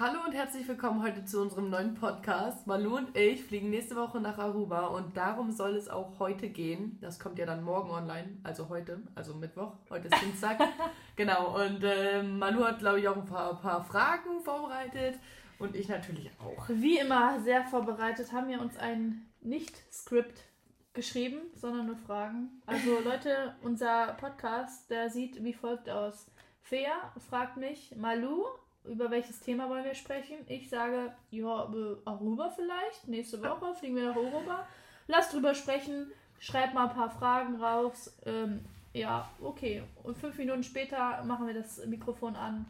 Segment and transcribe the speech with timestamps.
[0.00, 2.68] Hallo und herzlich willkommen heute zu unserem neuen Podcast.
[2.68, 6.98] Malu und ich fliegen nächste Woche nach Aruba und darum soll es auch heute gehen.
[7.00, 9.72] Das kommt ja dann morgen online, also heute, also Mittwoch.
[9.90, 10.60] Heute ist Dienstag.
[11.16, 15.18] genau, und äh, Malu hat, glaube ich, auch ein paar, paar Fragen vorbereitet
[15.58, 16.68] und ich natürlich auch.
[16.68, 20.44] Wie immer sehr vorbereitet haben wir uns ein Nicht-Skript
[20.92, 22.62] geschrieben, sondern nur Fragen.
[22.66, 26.30] Also Leute, unser Podcast, der sieht wie folgt aus.
[26.62, 28.44] Fea fragt mich, Malu,
[28.90, 30.36] über welches Thema wollen wir sprechen?
[30.46, 31.70] Ich sage, ja,
[32.04, 33.06] Aruba vielleicht.
[33.06, 34.66] Nächste Woche fliegen wir nach Aruba.
[35.06, 36.12] Lass drüber sprechen.
[36.40, 38.16] Schreib mal ein paar Fragen raus.
[38.24, 39.82] Ähm, ja, okay.
[40.02, 42.66] Und fünf Minuten später machen wir das Mikrofon an.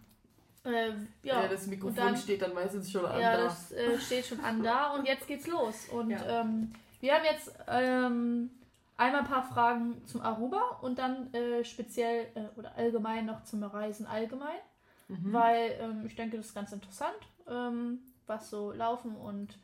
[0.65, 0.91] Äh,
[1.23, 3.45] ja, ja, das Mikrofon dann, steht dann meistens schon an ja, da.
[3.45, 5.89] Das äh, steht schon an da und jetzt geht's los.
[5.91, 6.41] Und ja.
[6.41, 8.51] ähm, wir haben jetzt ähm,
[8.97, 13.63] einmal ein paar Fragen zum Aruba und dann äh, speziell äh, oder allgemein noch zum
[13.63, 14.59] Reisen allgemein.
[15.09, 15.33] Mhm.
[15.33, 19.59] Weil ähm, ich denke, das ist ganz interessant, ähm, was so Laufen und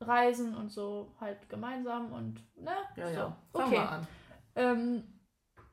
[0.00, 2.72] Reisen und so halt gemeinsam und ne?
[2.96, 3.14] Ja, so.
[3.14, 3.36] ja.
[3.52, 3.78] Fangen okay.
[3.78, 4.06] an.
[4.56, 5.04] Ähm,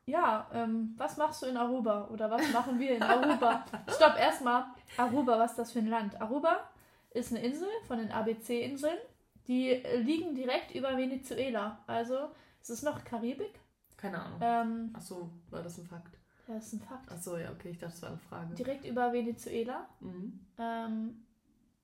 [0.06, 2.08] ja, ähm, was machst du in Aruba?
[2.08, 3.64] Oder was machen wir in Aruba?
[3.88, 4.64] Stopp, erstmal.
[4.96, 6.20] Aruba, was ist das für ein Land?
[6.20, 6.70] Aruba
[7.10, 8.98] ist eine Insel von den ABC-Inseln.
[9.46, 11.82] Die liegen direkt über Venezuela.
[11.86, 13.60] Also, es ist noch Karibik.
[13.96, 14.38] Keine Ahnung.
[14.40, 16.17] Ähm, Achso, war das ein Fakt?
[16.48, 17.12] Ja, das ist ein Fakt.
[17.12, 18.54] Achso, ja, okay, ich dachte, das war eine Frage.
[18.54, 19.86] Direkt über Venezuela.
[20.00, 20.40] Mhm.
[20.58, 21.24] Ähm,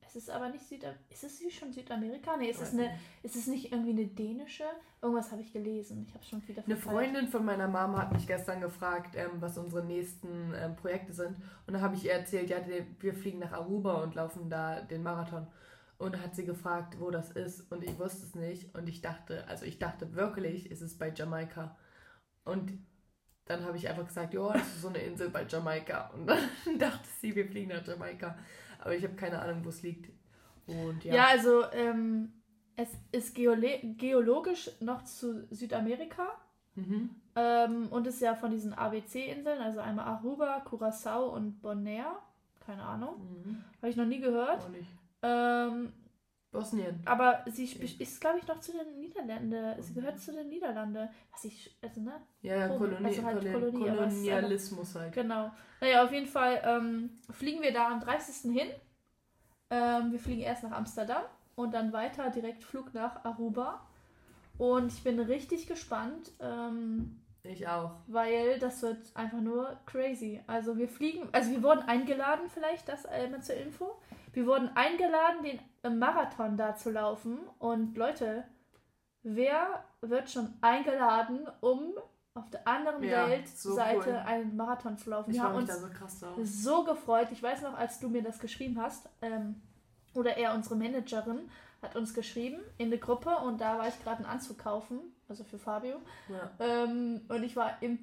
[0.01, 1.05] es ist aber nicht Südamerika.
[1.11, 2.37] Ist es schon Südamerika?
[2.37, 4.65] Nee, ist es, eine, ist es nicht irgendwie eine dänische?
[5.03, 6.05] Irgendwas habe ich gelesen.
[6.09, 9.59] Ich habe schon wieder Eine Freundin von meiner Mama hat mich gestern gefragt, ähm, was
[9.59, 11.37] unsere nächsten ähm, Projekte sind.
[11.67, 12.59] Und da habe ich ihr erzählt, ja,
[13.01, 15.47] wir fliegen nach Aruba und laufen da den Marathon.
[15.99, 17.71] Und hat sie gefragt, wo das ist.
[17.71, 18.75] Und ich wusste es nicht.
[18.75, 21.77] Und ich dachte, also ich dachte wirklich, ist es bei Jamaika.
[22.45, 22.73] Und
[23.47, 26.11] dann habe ich einfach gesagt, ja, das ist so eine Insel bei Jamaika.
[26.15, 26.39] Und dann
[26.79, 28.37] dachte sie, wir fliegen nach Jamaika.
[28.79, 30.11] Aber ich habe keine Ahnung, wo es liegt.
[30.67, 31.15] Und, ja.
[31.15, 32.33] ja, also ähm,
[32.77, 36.29] es ist geologisch noch zu Südamerika.
[36.75, 37.11] Mhm.
[37.37, 42.19] Ähm, und ist ja von diesen ABC-Inseln, also einmal Aruba, Curacao und Bonaire.
[42.65, 43.17] Keine Ahnung.
[43.19, 43.65] Mhm.
[43.79, 44.63] Habe ich noch nie gehört.
[44.63, 44.89] Auch nicht.
[45.23, 45.93] Ähm,
[46.55, 47.03] Bosnien.
[47.05, 49.83] Aber sie ist, glaube ich, noch zu den Niederlanden.
[49.83, 51.09] Sie gehört zu den Niederlanden.
[51.33, 52.23] Was ich, also, ne?
[52.41, 55.13] Ja, ja, Koloni also halt Kolonie, Kolonialismus halt.
[55.13, 55.51] Genau.
[55.81, 58.53] Naja, auf jeden Fall ähm, fliegen wir da am 30.
[58.53, 58.69] hin.
[59.71, 61.25] Ähm, wir fliegen erst nach Amsterdam
[61.57, 63.87] und dann weiter direkt Flug nach Aruba.
[64.57, 66.31] Und ich bin richtig gespannt.
[66.41, 67.97] Ähm, ich auch.
[68.07, 70.41] Weil das wird einfach nur crazy.
[70.47, 73.97] Also wir fliegen, also wir wurden eingeladen vielleicht, das einmal zur Info.
[74.35, 77.39] Wir wurden eingeladen, den Marathon da zu laufen.
[77.59, 78.45] Und Leute,
[79.23, 81.95] wer wird schon eingeladen, um
[82.35, 84.23] auf der anderen ja, Weltseite so cool.
[84.27, 85.31] einen Marathon zu laufen?
[85.31, 86.37] Ich wir haben uns so, krass drauf.
[86.43, 87.29] so gefreut.
[87.31, 89.63] Ich weiß noch, als du mir das geschrieben hast, ähm,
[90.15, 91.51] oder eher unsere Managerin
[91.83, 95.45] hat uns geschrieben in der Gruppe und da war ich gerade einen Anzug kaufen, also
[95.45, 96.01] für Fabio.
[96.29, 96.51] Ja.
[96.59, 97.99] Ähm, und ich war im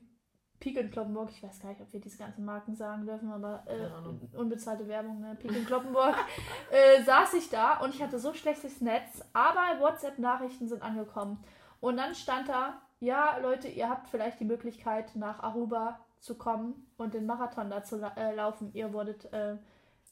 [0.62, 3.64] Peak in Kloppenburg, ich weiß gar nicht, ob wir diese ganzen Marken sagen dürfen, aber
[3.68, 5.36] äh, unbezahlte Werbung, ne?
[5.36, 6.16] Peak in Kloppenburg,
[6.72, 11.44] äh, saß ich da und ich hatte so schlechtes Netz, aber WhatsApp-Nachrichten sind angekommen.
[11.82, 16.88] Und dann stand da, ja, Leute, ihr habt vielleicht die Möglichkeit, nach Aruba zu kommen
[16.96, 18.70] und den Marathon da zu äh, laufen.
[18.74, 19.58] Ihr wurdet äh,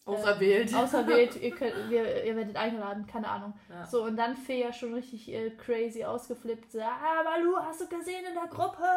[0.05, 0.73] Auserwählt.
[0.73, 3.53] Äh, auserwählt, ihr, könnt, wir, ihr werdet eingeladen, keine Ahnung.
[3.69, 3.85] Ja.
[3.85, 6.71] So, und dann Fee ja schon richtig äh, crazy ausgeflippt.
[6.71, 8.87] So, ah, Malu, hast du gesehen in der Gruppe?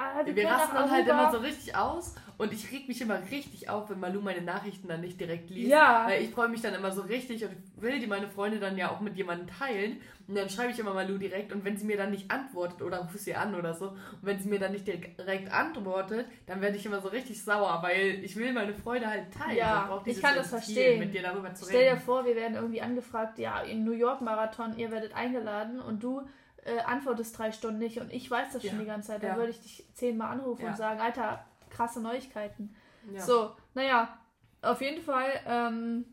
[0.00, 3.68] Ah, wir, rasten dann halt immer so richtig aus und ich reg mich immer richtig
[3.68, 5.72] auf, wenn Malu meine Nachrichten dann nicht direkt liest.
[5.72, 6.06] Ja.
[6.06, 7.50] Weil ich freue mich dann immer so richtig und
[7.82, 10.00] will die meine Freunde dann ja auch mit jemandem teilen.
[10.28, 12.98] Und dann schreibe ich immer Malu direkt und wenn sie mir dann nicht antwortet oder
[12.98, 16.76] ruf sie an oder so, und wenn sie mir dann nicht direkt antwortet, dann werde
[16.76, 19.56] ich immer so richtig sauer, weil ich will meine Freude halt teilen.
[19.56, 21.00] Ja, ich kann das verstehen.
[21.00, 24.20] Mit dir darüber zu Stell dir vor, wir werden irgendwie angefragt, ja, in New York
[24.20, 26.22] Marathon, ihr werdet eingeladen und du
[26.68, 28.70] äh, antwortest drei Stunden nicht und ich weiß das ja.
[28.70, 29.36] schon die ganze Zeit, dann ja.
[29.36, 30.70] würde ich dich zehnmal anrufen ja.
[30.70, 32.74] und sagen, Alter, krasse Neuigkeiten.
[33.16, 34.18] So, naja,
[34.60, 35.30] auf jeden Fall.
[35.46, 36.04] Ähm,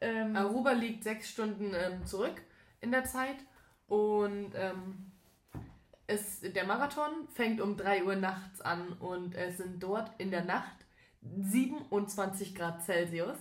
[0.00, 2.42] ähm, Aruba liegt sechs Stunden ähm, zurück
[2.80, 3.36] in der Zeit
[3.86, 5.12] und ähm,
[6.06, 10.44] es, der Marathon fängt um 3 Uhr nachts an und es sind dort in der
[10.44, 10.76] Nacht
[11.22, 13.38] 27 Grad Celsius.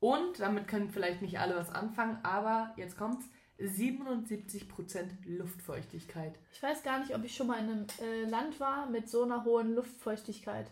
[0.00, 3.28] Und damit können vielleicht nicht alle was anfangen, aber jetzt kommt's.
[3.60, 6.34] 77% Luftfeuchtigkeit.
[6.52, 9.24] Ich weiß gar nicht, ob ich schon mal in einem äh, Land war mit so
[9.24, 10.70] einer hohen Luftfeuchtigkeit.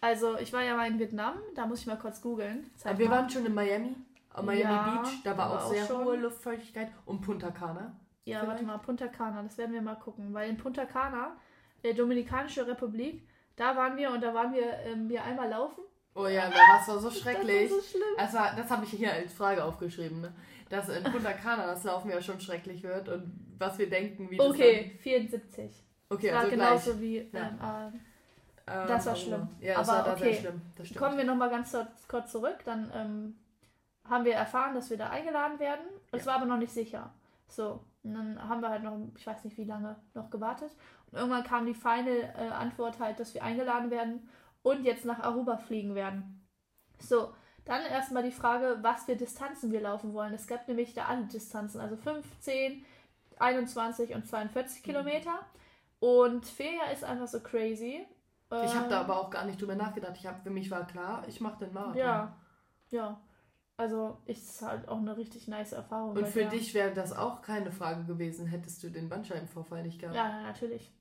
[0.00, 2.70] Also, ich war ja mal in Vietnam, da muss ich mal kurz googeln.
[2.96, 3.16] Wir mal.
[3.16, 3.96] waren schon in Miami,
[4.36, 6.90] Miami ja, Beach, da war auch sehr auch hohe Luftfeuchtigkeit.
[7.04, 7.98] Und Punta Cana.
[8.24, 8.46] Ja, vielleicht?
[8.48, 10.32] warte mal, Punta Cana, das werden wir mal gucken.
[10.32, 11.36] Weil in Punta Cana,
[11.84, 13.26] der Dominikanische Republik,
[13.56, 15.82] da waren wir und da waren wir, ähm, wir einmal laufen
[16.14, 17.68] Oh ja, das war so schrecklich.
[17.68, 18.02] Das war so schlimm.
[18.16, 20.32] Das, war- das habe ich hier als Frage aufgeschrieben, ne?
[20.70, 24.38] Dass in Punta Cana das Laufen ja schon schrecklich wird und was wir denken, wie
[24.38, 25.70] das Okay, 74.
[26.08, 26.16] dann...
[26.16, 27.00] Okay, das war also genauso gleich.
[27.02, 27.30] wie.
[27.32, 27.48] Ja.
[27.92, 27.98] Ähm, äh,
[28.72, 29.48] Ähm, das war schlimm.
[29.60, 30.32] Ja, das Aber war okay.
[30.32, 30.62] sehr schlimm.
[30.76, 31.00] Das stimmt.
[31.04, 32.58] Kommen wir nochmal ganz kurz- kurz zurück.
[32.64, 33.34] Dann ähm,
[34.08, 35.84] haben wir erfahren, dass wir da eingeladen werden.
[36.12, 36.26] Es Ja.
[36.32, 37.12] war aber noch nicht sicher.
[37.48, 40.70] So, und dann haben wir halt noch, ich weiß nicht wie lange, noch gewartet.
[41.10, 42.06] Und irgendwann kam die final
[42.38, 44.28] äh, Antwort halt, dass wir eingeladen werden
[44.62, 46.46] und jetzt nach Aruba fliegen werden.
[46.98, 47.32] So,
[47.70, 50.34] dann erstmal die Frage, was für Distanzen wir laufen wollen.
[50.34, 52.84] Es gab nämlich da alle Distanzen, also 15,
[53.38, 55.38] 21 und 42 Kilometer.
[56.00, 58.06] Und Feria ist einfach so crazy.
[58.50, 60.16] Ich habe da Ähm, aber auch gar nicht drüber nachgedacht.
[60.18, 61.96] Ich hab, für mich war klar, ich mache den Marathon.
[61.98, 62.36] Ja,
[62.90, 63.20] ja.
[63.76, 66.16] Also ist halt auch eine richtig nice Erfahrung.
[66.16, 69.98] Und für der- dich wäre das auch keine Frage gewesen, hättest du den Bandscheibenvorfall nicht
[70.00, 70.16] gehabt.
[70.16, 70.92] Ja, ja, natürlich.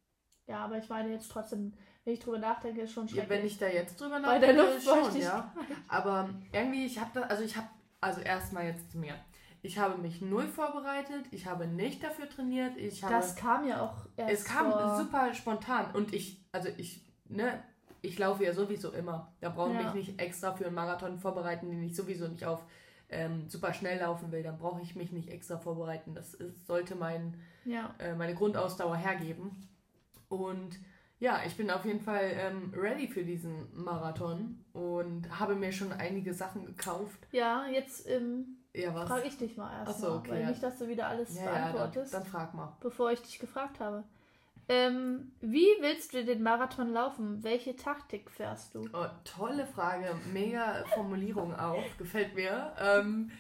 [0.48, 1.74] Ja, aber ich meine jetzt trotzdem,
[2.10, 3.30] wenn ich drüber nachdenke, ist schon Ja, schrecklich.
[3.30, 5.54] wenn ich da jetzt drüber Bei der nachdenke, schon, ja.
[5.88, 7.68] Aber irgendwie, ich habe da, also ich habe,
[8.02, 9.14] also erstmal jetzt zu mir.
[9.62, 13.14] Ich habe mich null vorbereitet, ich habe nicht dafür trainiert, ich habe.
[13.14, 17.62] das kam ja auch erst es kam vor, super spontan und ich, also ich, ne,
[18.02, 19.34] ich laufe ja sowieso immer.
[19.42, 19.94] Da brauche ich Ja.
[19.94, 22.64] mich nicht extra für einen Marathon vorbereiten, den ich sowieso nicht auf
[23.10, 24.42] ähm, super schnell laufen will.
[24.44, 26.16] Dann brauche ich mich nicht extra vorbereiten.
[26.16, 27.36] Das ist, sollte mein
[27.66, 29.68] Ja, äh, meine Grundausdauer hergeben.
[30.30, 30.80] Und
[31.20, 35.92] ja, ich bin auf jeden Fall ähm, ready für diesen Marathon und habe mir schon
[35.92, 37.28] einige Sachen gekauft.
[37.32, 40.50] ja jetzt ähm, Ja, frage ich dich mal erst Ach so, mal, okay, weil ja.
[40.50, 42.78] nicht, dass du wieder alles ja, ja, dann, beantwortest, dann frag mal.
[42.82, 44.04] bevor ich dich gefragt habe.
[44.72, 47.44] Ähm, wie willst du den Marathon laufen?
[47.44, 48.88] Welche Taktik fährst du?
[48.94, 52.72] Oh, tolle Frage, mega Formulierung auch, gefällt mir.
[52.80, 53.32] Ähm,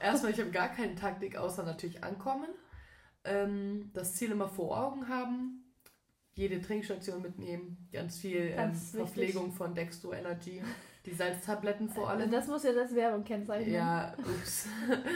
[0.00, 2.48] erstmal, ich habe gar keine Taktik, außer natürlich ankommen.
[3.22, 5.62] Ähm, das Ziel immer vor Augen haben.
[6.36, 7.88] Jede Trinkstation mitnehmen.
[7.92, 9.00] Ganz viel ähm, Ganz wichtig.
[9.00, 10.62] Verpflegung von Dextro Energy.
[11.06, 12.30] Die Salztabletten vor allem.
[12.30, 13.74] Das muss ja das Werbung kennzeichnen.
[13.74, 14.68] Ja, ups.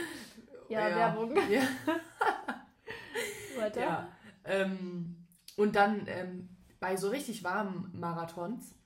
[0.68, 1.34] Ja, Werbung.
[1.50, 1.62] Ja,
[3.56, 3.80] Weiter.
[3.80, 4.08] ja.
[4.44, 5.26] Ähm,
[5.56, 8.76] und dann ähm, bei so richtig warmen Marathons,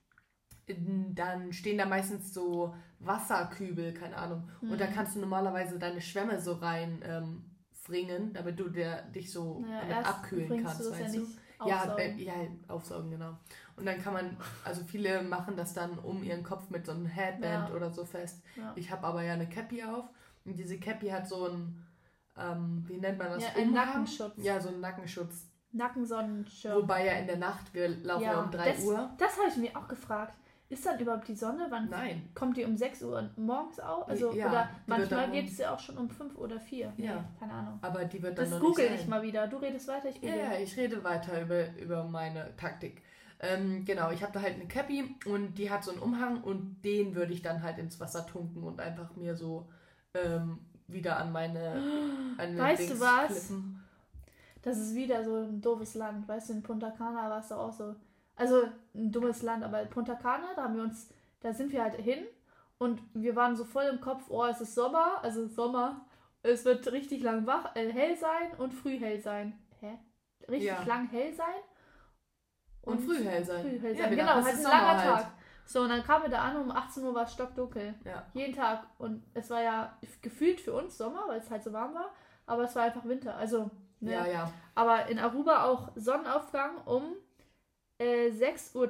[0.67, 4.49] ähm, dann stehen da meistens so Wasserkübel, keine Ahnung.
[4.63, 4.93] Und da Mhm.
[4.95, 7.45] kannst du normalerweise deine Schwämme so rein ähm,
[7.83, 11.21] fringen, damit du der, dich so erst abkühlen kannst, ja weißt du?
[11.21, 11.27] Ja,
[11.59, 12.19] aufsaugen.
[12.19, 12.35] äh, ja,
[12.69, 13.37] aufsaugen, genau.
[13.77, 17.07] Und dann kann man, also viele machen das dann um ihren Kopf mit so einem
[17.07, 17.75] Headband Ja.
[17.75, 18.43] oder so fest.
[18.57, 18.73] Ja.
[18.77, 20.05] Ich habe aber ja eine Cappy auf
[20.45, 21.85] und diese Cappy hat so ein,
[22.39, 23.43] ähm, wie nennt man das?
[23.43, 23.73] Ja, ein?
[23.73, 24.35] Nackenschutz.
[24.37, 25.47] Ja, so einen Nackenschutz.
[25.73, 26.77] Nackensonnenschirm.
[26.83, 29.11] Wobei ja in der Nacht, wir laufen ja, Ja, um 3 das- Uhr.
[29.19, 30.37] Das habe ich mir auch gefragt.
[30.75, 31.67] Ist dann überhaupt die Sonne?
[31.71, 32.29] Wann Nein.
[32.35, 34.09] kommt die um 6 Uhr morgens auf?
[34.09, 36.93] Also, Ja, oder manchmal geht es ja auch schon um 5 oder 4.
[36.97, 37.25] Nee, Ja.
[37.39, 37.79] keine Ahnung.
[37.81, 39.47] Aber die wird dann Das noch google nicht ich mal wieder.
[39.47, 40.37] Du redest weiter, ich Ja, google.
[40.53, 43.03] ja, ich rede weiter über, über meine Taktik.
[43.39, 46.83] Ähm, genau, ich habe da halt eine Cappy und die hat so einen Umhang und
[46.85, 49.69] den würde ich dann halt ins Wasser tunken und einfach mir so
[50.15, 51.83] ähm, wieder an meine,
[52.39, 53.27] an Weißt du Dings was?
[53.47, 53.81] klippen.
[54.63, 56.27] Das ist wieder so ein doofes Land.
[56.27, 57.95] Weißt du, in Punta Cana war es doch auch so.
[58.37, 58.63] Also
[58.95, 62.25] ein dummes Land, aber Punta Cana, da haben wir uns, da sind wir halt hin
[62.79, 66.07] und wir waren so voll im Kopf, oh, es ist Sommer, also Sommer,
[66.43, 69.59] es wird richtig lang wach, äh, hell sein und früh hell sein.
[69.81, 69.99] Hä?
[70.49, 70.83] Richtig Ja.
[70.85, 71.55] lang hell sein?
[72.83, 73.63] Und früh hell sein.
[73.63, 74.11] Früh hell Ja, sein.
[74.11, 75.23] wir genau, dachten, halt ein langer halt.
[75.23, 75.33] Tag.
[75.67, 77.95] So, und dann kamen wir da an, um 18 Uhr war es stockdunkel.
[78.05, 78.27] Ja.
[78.35, 78.87] Jeden Tag.
[78.99, 82.11] Und es war ja gefühlt für uns Sommer, weil es halt so warm war,
[82.45, 83.35] aber es war einfach Winter.
[83.37, 84.13] Also, ne?
[84.13, 84.53] ja, ja.
[84.75, 87.15] Aber in Aruba auch Sonnenaufgang um
[87.99, 88.89] äh, 6.20 Uhr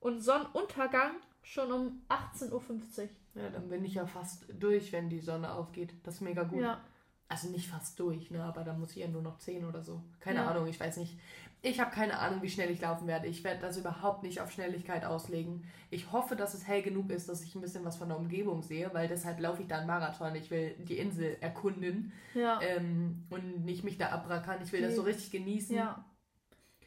[0.00, 1.12] und Sonnenuntergang
[1.42, 3.08] schon um 18.50 Uhr.
[3.34, 5.92] Ja, dann bin ich ja fast durch, wenn die Sonne aufgeht.
[6.02, 6.60] Das ist mega gut.
[6.60, 6.80] Ja.
[7.28, 8.42] Also nicht fast durch, ne?
[8.42, 10.02] aber dann muss ich ja nur noch 10 oder so.
[10.20, 10.46] Keine Ja.
[10.48, 11.18] Ahnung, ich weiß nicht.
[11.60, 13.26] Ich habe keine Ahnung, wie schnell ich laufen werde.
[13.26, 15.64] Ich werde das überhaupt nicht auf Schnelligkeit auslegen.
[15.90, 18.62] Ich hoffe, dass es hell genug ist, dass ich ein bisschen was von der Umgebung
[18.62, 20.34] sehe, weil deshalb laufe ich da einen Marathon.
[20.36, 22.60] Ich will die Insel erkunden Ja.
[22.62, 24.60] ähm, und nicht mich da abrackern.
[24.62, 25.74] Ich will das Die- so richtig genießen.
[25.76, 26.04] ja.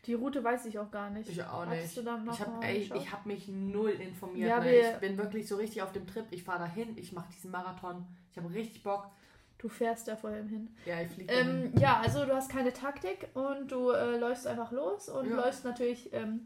[0.06, 1.30] Die Route weiß ich auch gar nicht.
[1.30, 1.98] Ich auch Hattest nicht.
[1.98, 4.50] du dann noch Ich habe ich hab mich null informiert.
[4.50, 4.92] Ja, ne?
[4.94, 6.26] Ich bin wirklich so richtig auf dem Trip.
[6.32, 8.06] Ich fahre dahin, ich mache diesen Marathon.
[8.32, 9.12] Ich habe richtig Bock.
[9.60, 10.76] Du fährst da vorher hin.
[10.86, 14.72] Ja, ich fliege Ähm, ja, also du hast keine Taktik und du äh, läufst einfach
[14.72, 15.36] los und Ja.
[15.36, 16.46] läufst natürlich ähm,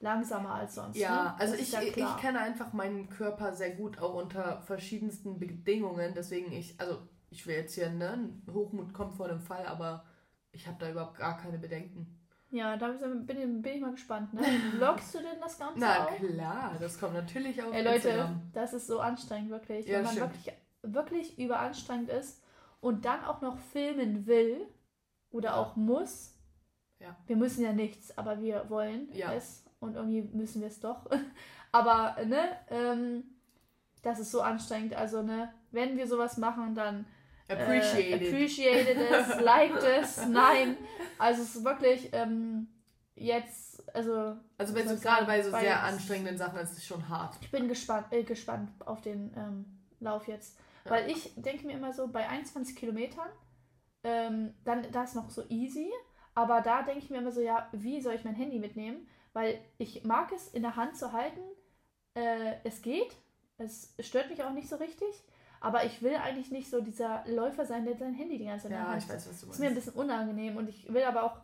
[0.00, 0.98] langsamer als sonst.
[0.98, 1.34] Ja, ne?
[1.38, 6.12] also ich, ja ich kenne einfach meinen Körper sehr gut, auch unter verschiedensten Bedingungen.
[6.14, 6.98] Deswegen ich, also
[7.30, 10.04] ich will jetzt hier, ne, Hochmut kommt vor dem Fall, aber
[10.52, 12.19] ich habe da überhaupt gar keine Bedenken.
[12.50, 14.34] Ja, da bin ich, bin ich mal gespannt.
[14.34, 14.42] Ne?
[14.76, 16.16] Vlogst du denn das Ganze Na auch?
[16.16, 18.42] klar, das kommt natürlich auf Ey Leute, Instagram.
[18.52, 19.86] das ist so anstrengend, wirklich.
[19.86, 20.30] Ja, wenn man stimmt.
[20.34, 22.42] wirklich, wirklich überanstrengend ist
[22.80, 24.66] und dann auch noch filmen will
[25.30, 26.34] oder auch muss.
[26.98, 27.16] Ja.
[27.26, 29.32] Wir müssen ja nichts, aber wir wollen Ja.
[29.32, 31.08] es und irgendwie müssen wir es doch.
[31.72, 32.38] Aber, ne,
[32.68, 33.22] ähm,
[34.02, 34.94] das ist so anstrengend.
[34.94, 37.06] Also, ne, wenn wir sowas machen, dann
[37.50, 38.32] Appreciate äh, it.
[38.32, 40.76] appreciated es, liked es, nein.
[41.18, 42.68] Also es ist wirklich ähm,
[43.16, 46.86] jetzt, also Also wenn es gerade bei so weil sehr anstrengenden Sachen ist, ist es
[46.86, 47.36] schon hart.
[47.40, 49.64] ich bin gespannt, äh, gespannt auf den ähm,
[50.00, 50.58] Lauf jetzt.
[50.84, 50.92] Ja.
[50.92, 53.28] Weil ich denke mir immer so, bei 21 Kilometern,
[54.02, 55.90] ähm, dann das ist noch so easy.
[56.34, 59.08] Aber da denke ich mir immer so, ja, wie soll ich mein Handy mitnehmen?
[59.32, 61.40] Weil ich mag es in der Hand zu halten.
[62.14, 63.14] Äh, es geht.
[63.58, 65.08] Es stört mich auch nicht so richtig.
[65.60, 68.72] Aber ich will eigentlich nicht so dieser Läufer sein, der sein Handy die ganze Zeit
[68.72, 69.86] in der Ja, ich weiß, was du ist mir ein meinst.
[69.86, 71.36] bisschen unangenehm und ich will aber auch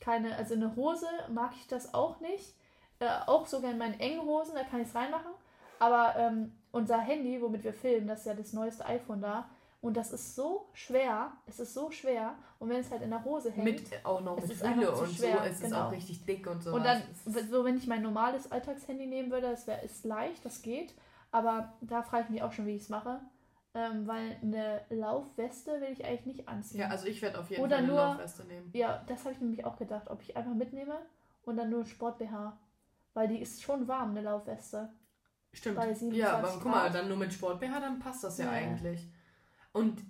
[0.00, 2.54] keine, also eine Hose mag ich das auch nicht.
[2.98, 5.32] Äh, auch sogar in meinen engen Hosen, da kann ich es reinmachen.
[5.78, 9.48] Aber ähm, unser Handy, womit wir filmen, das ist ja das neueste iPhone da.
[9.82, 11.32] Und das ist so schwer.
[11.46, 12.34] Es ist so schwer.
[12.58, 13.64] Und wenn es halt in der Hose hängt.
[13.64, 15.44] Mit auch noch mit ist Hülle und schwer, so.
[15.44, 15.86] Es ist genau.
[15.86, 16.72] auch richtig dick und so.
[16.72, 20.62] und dann, so wenn ich mein normales Alltagshandy nehmen würde, das wär, ist leicht, das
[20.62, 20.94] geht.
[21.30, 23.20] Aber da frage ich mich auch schon, wie ich es mache.
[23.76, 26.80] Ähm, weil eine Laufweste will ich eigentlich nicht anziehen.
[26.80, 28.70] Ja, also ich werde auf jeden Oder Fall eine nur- Laufweste nehmen.
[28.72, 30.96] Ja, das habe ich nämlich auch gedacht, ob ich einfach mitnehme
[31.42, 32.58] und dann nur Sport-BH.
[33.12, 34.88] Weil die ist schon warm, eine Laufweste.
[35.52, 35.76] Stimmt.
[35.76, 38.46] bei 27 Ja, aber guck mal, dann nur mit Sport BH, dann passt das ja,
[38.46, 38.50] Ja.
[38.52, 39.08] eigentlich.
[39.72, 40.02] Und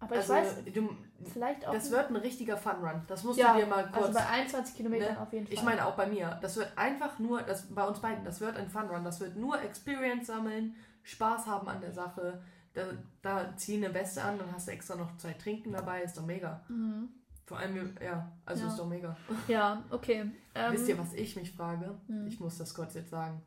[0.00, 0.90] Aber ich also, weiß, du,
[1.32, 1.72] vielleicht auch.
[1.72, 3.02] das wird ein richtiger Fun Run.
[3.08, 4.06] Das musst ja, du dir mal kurz.
[4.08, 5.20] also bei 21 Kilometern ne?
[5.20, 5.54] auf jeden Fall.
[5.54, 6.38] ich meine auch bei mir.
[6.42, 9.04] Das wird einfach nur, das bei uns beiden, das wird ein Fun Run.
[9.04, 12.42] Das wird nur Experience sammeln, Spaß haben an der Sache.
[12.74, 12.86] Da,
[13.20, 16.24] da zieh eine Weste an, dann hast du extra noch zwei Trinken dabei, ist doch
[16.24, 16.64] mega.
[16.68, 17.08] Mhm.
[17.44, 18.68] Vor allem, ja, also Ja.
[18.70, 19.16] ist doch mega.
[19.48, 20.30] Ja, okay.
[20.54, 21.98] Ähm, Wisst ihr, was ich mich frage?
[22.06, 22.26] Hm.
[22.26, 23.42] Ich muss das kurz jetzt sagen.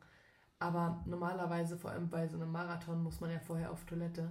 [0.58, 4.30] Aber normalerweise, vor allem bei so einem Marathon, muss man ja vorher auf Toilette.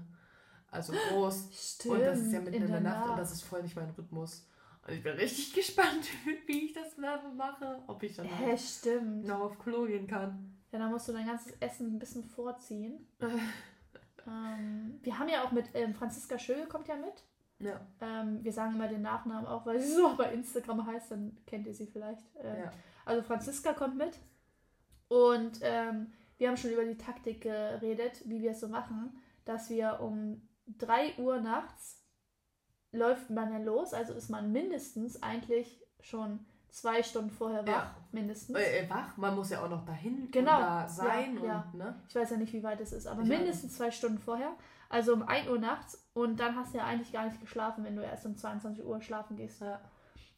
[0.72, 1.50] Also groß.
[1.52, 1.96] Stimmt.
[1.96, 3.20] und das ist ja mitten in, der, Nacht, und Nacht.
[3.20, 4.48] das ist voll nicht mein Rhythmus.
[4.88, 6.08] Und ich bin richtig gespannt,
[6.48, 7.82] wie ich das mache.
[7.88, 9.26] Ob ich dann Hä, stimmt.
[9.26, 10.56] noch auf Klo gehen kann.
[10.72, 13.08] Ja, dann musst du dein ganzes Essen ein bisschen vorziehen.
[14.28, 17.24] Ähm, wir haben ja auch mit ähm, Franziska Schöge kommt ja mit.
[17.60, 21.38] Ja, Ähm, wir sagen immer den Nachnamen auch, weil sie so bei Instagram heißt, dann
[21.46, 22.24] kennt ihr sie vielleicht.
[22.42, 22.72] Ähm, ja.
[23.06, 24.20] Also Franziska kommt mit
[25.08, 29.70] und ähm, wir haben schon über die Taktik geredet, wie wir es so machen, dass
[29.70, 30.48] wir um
[30.80, 32.02] 3 Uhr nachts
[32.92, 37.96] läuft man ja los, also ist man mindestens eigentlich schon zwei Stunden vorher wach, Ja.
[38.12, 38.58] mindestens.
[38.58, 41.86] Äh, äh, wach, man muss ja auch noch dahin Genau, da sein ja, und, ja.
[41.86, 42.02] ne?
[42.10, 44.52] Ich weiß ja nicht, wie weit es ist, aber Ich mindestens zwei Stunden vorher.
[44.90, 47.96] Also um 1 Uhr nachts und dann hast du ja eigentlich gar nicht geschlafen, wenn
[47.96, 49.64] du erst um 22 Uhr schlafen gehst.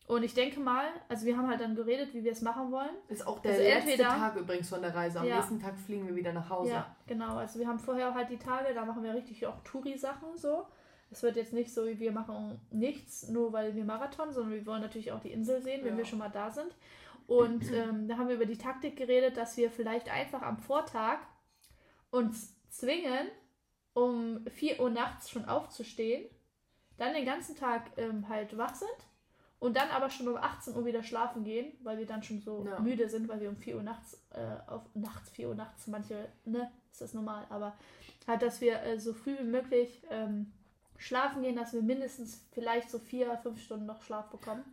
[0.07, 2.95] Und ich denke mal, also wir haben halt dann geredet, wie wir es machen wollen.
[3.09, 5.19] Ist auch der Also letzte entweder- Tag übrigens von der Reise.
[5.19, 6.71] Am nächsten Tag fliegen wir wieder nach Hause.
[6.71, 7.35] Ja, genau.
[7.35, 10.65] Also wir haben vorher halt die Tage, da machen wir richtig auch Touri-Sachen so.
[11.09, 14.65] Es wird jetzt nicht so, wie wir machen nichts, nur weil wir Marathon, sondern wir
[14.65, 15.97] wollen natürlich auch die Insel sehen, wenn Ja.
[15.97, 16.75] wir schon mal da sind.
[17.27, 21.19] Und ähm, da haben wir über die Taktik geredet, dass wir vielleicht einfach am Vortag
[22.09, 23.27] uns zwingen,
[23.93, 26.29] um 4 Uhr nachts schon aufzustehen,
[26.97, 28.89] dann den ganzen Tag ähm, halt wach sind
[29.59, 32.65] und dann aber schon um 18 Uhr wieder schlafen gehen, weil wir dann schon so
[32.65, 32.79] Ja.
[32.79, 36.27] müde sind, weil wir um 4 Uhr nachts, äh, auf nachts, 4 Uhr nachts, manche,
[36.45, 37.75] ne, ist das normal, aber
[38.27, 40.51] halt, dass wir äh, so früh wie möglich ähm,
[40.97, 44.63] schlafen gehen, dass wir mindestens vielleicht so vier, fünf Stunden noch Schlaf bekommen.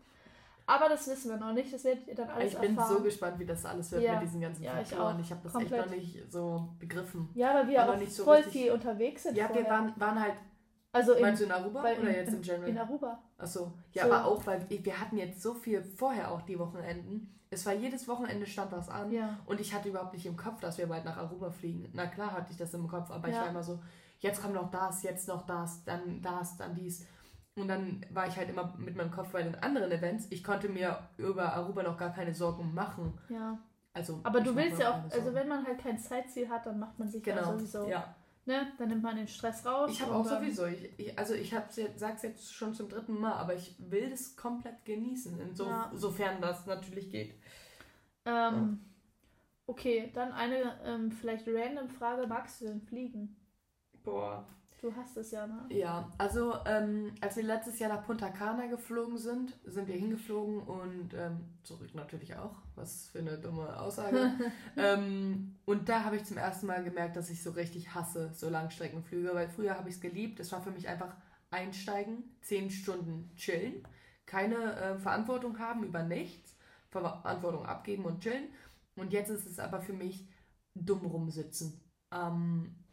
[0.66, 2.96] Aber das wissen wir noch nicht, das werdet ihr dann alles ich bin erfahren.
[2.96, 4.14] so gespannt, wie das alles wird Ja.
[4.14, 5.20] mit diesen ganzen Ja, ich Faktoren.
[5.20, 5.80] Ich, habe das Komplett.
[5.80, 7.28] echt noch nicht so begriffen.
[7.34, 9.70] ja, weil wir aber auch nicht so voll viel unterwegs sind Ja, wir vorher.
[9.70, 10.34] waren, waren halt,
[10.92, 12.68] also in, meinst du in Aruba oder in, jetzt in, im General?
[12.70, 13.18] in Aruba.
[13.36, 14.12] Achso, ja, So.
[14.12, 17.30] aber auch, weil wir wir hatten jetzt so viel vorher auch die Wochenenden.
[17.50, 19.12] Es war jedes Wochenende stand was an.
[19.12, 19.38] Ja.
[19.44, 21.90] Und ich hatte überhaupt nicht im Kopf, dass wir bald nach Aruba fliegen.
[21.92, 23.42] Na klar hatte ich das im Kopf, aber ich Ja.
[23.42, 23.78] war immer so,
[24.24, 27.06] jetzt kommt noch das, jetzt noch das, dann das, dann dies.
[27.56, 30.26] Und dann war ich halt immer mit meinem Kopf bei den anderen Events.
[30.30, 33.16] Ich konnte mir über Aruba noch gar keine Sorgen machen.
[33.28, 33.58] Ja.
[33.92, 36.98] Also, Aber du willst ja auch, also wenn man halt kein Zeitziel hat, dann macht
[36.98, 37.86] man sich ja Genau, sowieso.
[37.88, 38.12] ja.
[38.46, 38.72] Ne?
[38.76, 39.90] Dann nimmt man den Stress raus.
[39.90, 43.34] Ich habe auch sowieso, ich, ich, also ich jetzt, sag's jetzt schon zum dritten Mal,
[43.34, 45.90] aber ich will das komplett genießen, inso, Ja.
[45.94, 47.34] sofern das natürlich geht.
[48.26, 48.80] Ähm,
[49.66, 52.26] Okay, dann eine ähm, vielleicht random Frage.
[52.26, 53.34] Magst du denn fliegen?
[54.04, 54.46] Boah.
[54.80, 55.64] Du hast es ja, ne?
[55.70, 60.60] Ja, also ähm, als wir letztes Jahr nach Punta Cana geflogen sind, sind wir hingeflogen
[60.60, 62.54] und ähm, zurück natürlich auch.
[62.74, 64.32] Was für eine dumme Aussage.
[64.76, 68.50] ähm, und da habe ich zum ersten Mal gemerkt, dass ich so richtig hasse, so
[68.50, 70.38] Langstreckenflüge, weil früher habe ich es geliebt.
[70.38, 71.16] Es war für mich einfach
[71.50, 73.88] einsteigen, zehn Stunden chillen,
[74.26, 76.58] keine äh, Verantwortung haben über nichts,
[76.90, 78.48] Verantwortung abgeben und chillen.
[78.96, 80.28] Und jetzt ist es aber für mich
[80.74, 81.80] dumm rumsitzen.
[82.12, 82.83] Ähm,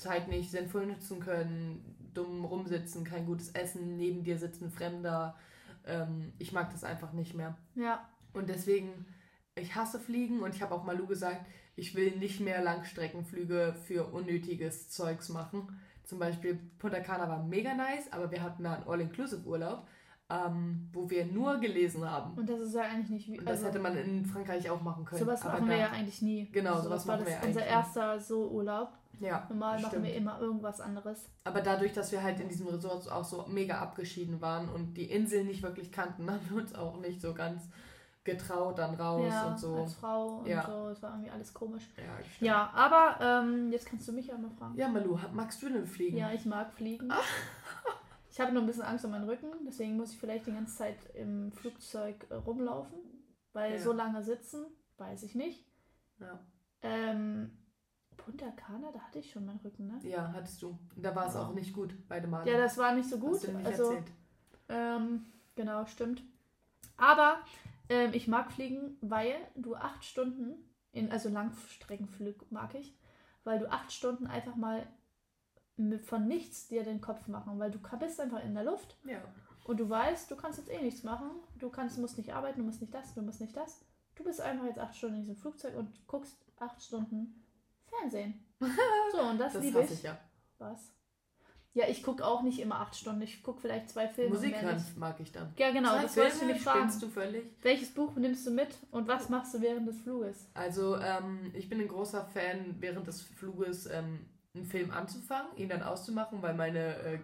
[0.00, 5.36] Zeit nicht sinnvoll nutzen können, dumm rumsitzen, kein gutes Essen, neben dir sitzt ein Fremder.
[5.86, 7.56] Ähm, ich mag das einfach nicht mehr.
[7.74, 8.08] Ja.
[8.32, 9.06] Und deswegen,
[9.54, 14.06] ich hasse Fliegen und ich habe auch Malu gesagt, ich will nicht mehr Langstreckenflüge für
[14.12, 15.80] unnötiges Zeugs machen.
[16.04, 19.86] Zum Beispiel Punta Cana war mega nice, aber wir hatten da einen All-Inclusive-Urlaub,
[20.30, 22.38] ähm, wo wir nur gelesen haben.
[22.38, 23.38] Und das ist ja eigentlich nicht wie.
[23.38, 25.20] Und das also, hätte man in Frankreich auch machen können.
[25.20, 26.48] Sowas machen wir ja eigentlich nie.
[26.52, 28.88] Genau, also, sowas war machen wir das ja unser eigentlich erster So-Urlaub.
[29.18, 30.06] Ja, Normal machen stimmt.
[30.06, 31.28] wir immer irgendwas anderes.
[31.44, 35.10] Aber dadurch, dass wir halt in diesem Resort auch so mega abgeschieden waren und die
[35.10, 37.62] Insel nicht wirklich kannten, haben wir uns auch nicht so ganz
[38.22, 39.74] getraut dann raus ja, und so.
[39.76, 40.64] als Frau und Ja.
[40.64, 40.88] so.
[40.88, 41.82] Es war irgendwie alles komisch.
[41.96, 42.40] Ja, stimmt.
[42.40, 44.76] Ja, aber ähm, jetzt kannst du mich ja mal fragen.
[44.76, 46.16] ja, Malu, magst du denn fliegen?
[46.16, 47.10] Ja, ich mag fliegen.
[48.30, 50.76] Ich habe nur ein bisschen Angst um meinen Rücken, deswegen muss ich vielleicht die ganze
[50.76, 52.98] Zeit im Flugzeug äh, rumlaufen.
[53.52, 53.78] Weil Ja.
[53.80, 54.64] so lange sitzen,
[54.98, 55.66] weiß ich nicht.
[56.20, 56.38] Ja.
[56.82, 57.50] Ähm,
[58.16, 59.98] Punta Cana, da hatte ich schon meinen Rücken, ne?
[60.02, 60.78] Ja, hattest du.
[60.94, 62.48] Da war es auch nicht gut, beide Male.
[62.50, 63.42] Ja, das war nicht so Hast gut.
[63.48, 64.12] du nicht Also, erzählt.
[64.68, 66.22] ähm, genau, stimmt.
[66.96, 67.40] Aber
[67.88, 70.52] ähm, ich mag fliegen, weil du acht Stunden,
[70.92, 72.94] in, also Langstreckenflug mag ich,
[73.42, 74.86] weil du acht Stunden einfach mal
[76.04, 79.18] von nichts dir den Kopf machen, weil du bist einfach in der Luft Ja.
[79.64, 81.30] und du weißt, du kannst jetzt eh nichts machen.
[81.58, 83.84] Du kannst, musst nicht arbeiten, du musst nicht das, du musst nicht das.
[84.16, 87.42] Du bist einfach jetzt acht Stunden in diesem Flugzeug und guckst acht Stunden
[87.86, 88.34] Fernsehen.
[89.12, 89.90] So, und das, Das liebe ich.
[89.90, 90.18] ich ja.
[90.58, 90.92] Was?
[91.72, 93.22] Ja, ich gucke auch nicht immer acht Stunden.
[93.22, 94.34] Ich gucke vielleicht zwei Filme.
[94.34, 94.54] Musik
[94.96, 95.52] mag ich dann.
[95.56, 96.92] Ja, genau, Zwei das wolltest du mich fragen.
[97.00, 97.44] du völlig.
[97.62, 100.48] Welches Buch nimmst du mit und was machst du während des Fluges?
[100.54, 105.68] Also, ähm, ich bin ein großer Fan, während des Fluges ähm, einen Film anzufangen, ihn
[105.68, 107.18] dann auszumachen, weil meine, äh,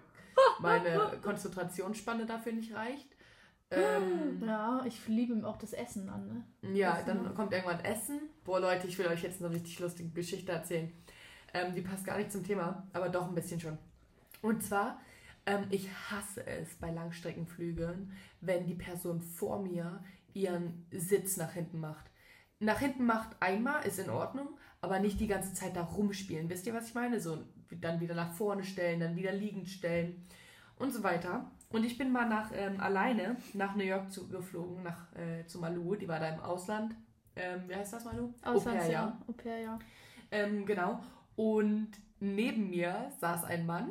[0.60, 3.08] meine Konzentrationsspanne dafür nicht reicht.
[3.70, 6.74] Ähm, Ja, ich liebe auch das Essen an, ne?
[6.74, 7.06] Ja, Essen.
[7.06, 8.20] dann kommt irgendwann Essen.
[8.44, 10.92] Boah, Leute, ich will euch jetzt eine richtig lustige Geschichte erzählen.
[11.52, 13.78] Ähm, die passt gar nicht zum Thema, aber doch ein bisschen schon.
[14.40, 15.00] Und zwar,
[15.46, 21.80] ähm, ich hasse es bei Langstreckenflügen, wenn die Person vor mir ihren Sitz nach hinten
[21.80, 22.06] macht.
[22.60, 24.48] Nach hinten macht einmal, ist in Ordnung,
[24.86, 26.48] aber nicht die ganze Zeit da rumspielen.
[26.48, 27.18] Wisst ihr, was ich meine?
[27.20, 27.38] So
[27.80, 30.24] dann wieder nach vorne stellen, dann wieder liegend stellen
[30.78, 31.50] und so weiter.
[31.70, 35.58] Und ich bin mal nach ähm, alleine nach New York zu, geflogen, nach, äh, zu
[35.58, 36.94] Malu, die war da im Ausland.
[37.34, 38.32] Ähm, wie heißt das, Malu?
[38.42, 39.20] Auslandsjahr.
[39.26, 39.78] Au pair, ja.
[40.30, 41.00] ähm, genau.
[41.34, 41.88] Und
[42.20, 43.90] neben mir saß ein Mann.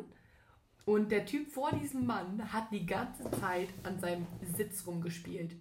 [0.85, 5.57] Und der Typ vor diesem Mann hat die ganze Zeit an seinem Sitz rumgespielt.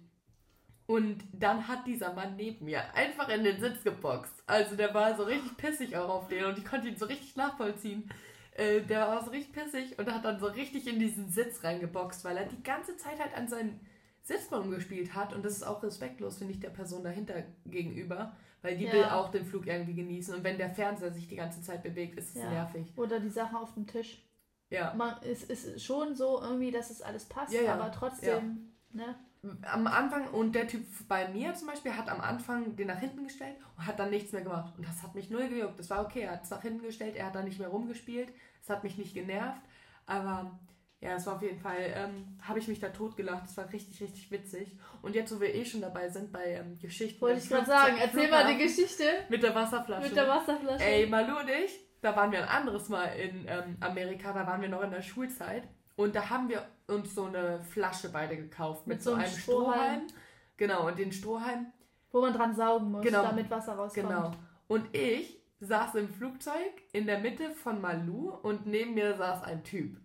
[0.87, 4.43] Und dann hat dieser Mann neben mir einfach in den Sitz geboxt.
[4.45, 7.35] Also der war so richtig pissig auch auf den und ich konnte ihn so richtig
[7.35, 8.07] nachvollziehen.
[8.51, 12.23] Äh, der war so richtig pissig und hat dann so richtig in diesen Sitz reingeboxt,
[12.23, 13.79] weil er die ganze Zeit halt an seinen
[14.21, 15.33] Sitz rumgespielt hat.
[15.33, 18.35] Und das ist auch respektlos, finde ich, der Person dahinter gegenüber.
[18.61, 18.93] Weil die Ja.
[18.93, 20.33] will auch den Flug irgendwie genießen.
[20.35, 22.49] Und wenn der Fernseher sich die ganze Zeit bewegt, ist es Ja.
[22.49, 22.93] nervig.
[22.95, 24.23] Oder die Sachen auf dem Tisch.
[24.69, 24.93] Ja.
[24.95, 27.73] Man, es ist schon so irgendwie, dass es alles passt, ja.
[27.73, 29.15] aber trotzdem, ne?
[29.63, 33.23] Am Anfang, und der Typ bei mir zum Beispiel hat am Anfang den nach hinten
[33.23, 34.73] gestellt und hat dann nichts mehr gemacht.
[34.77, 35.79] Und das hat mich null gejuckt.
[35.79, 38.29] Das war okay, er hat es nach hinten gestellt, er hat dann nicht mehr rumgespielt.
[38.61, 39.61] Es hat mich nicht genervt.
[40.05, 40.59] Aber
[41.01, 43.45] ja, es war auf jeden Fall, ähm, habe ich mich da totgelacht.
[43.45, 44.77] Es war richtig, richtig witzig.
[45.01, 47.21] Und jetzt, wo wir eh schon dabei sind bei ähm, Geschichten.
[47.21, 50.07] Wollte ich gerade sagen, erzähl mal die Geschichte Mit der Wasserflasche.
[50.07, 50.83] mit der Wasserflasche.
[50.83, 54.61] Ey, Malu und ich, da waren wir ein anderes Mal in ähm, Amerika, da waren
[54.61, 55.67] wir noch in der Schulzeit.
[55.95, 59.37] Und da haben wir uns so eine Flasche beide gekauft mit, Mit so einem Strohhalm.
[59.73, 60.07] Strohhalm.
[60.57, 61.67] Genau, und den Strohhalm,
[62.11, 63.23] Wo man dran saugen muss, Genau.
[63.23, 64.07] damit Wasser rauskommt.
[64.07, 64.31] genau.
[64.67, 66.53] Und ich saß im Flugzeug
[66.93, 69.97] in der Mitte von Malu und neben mir saß ein Typ.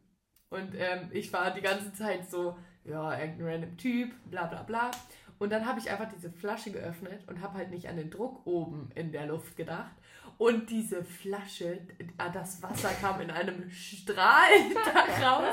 [0.49, 4.91] Und ähm, ich war die ganze Zeit so, ja, irgendein random Typ, bla bla bla.
[5.39, 8.45] Und dann habe ich einfach diese Flasche geöffnet und habe halt nicht an den Druck
[8.47, 9.93] oben in der Luft gedacht.
[10.41, 11.81] Und diese Flasche,
[12.17, 14.49] ah, das Wasser kam in einem Strahl
[15.21, 15.53] da raus,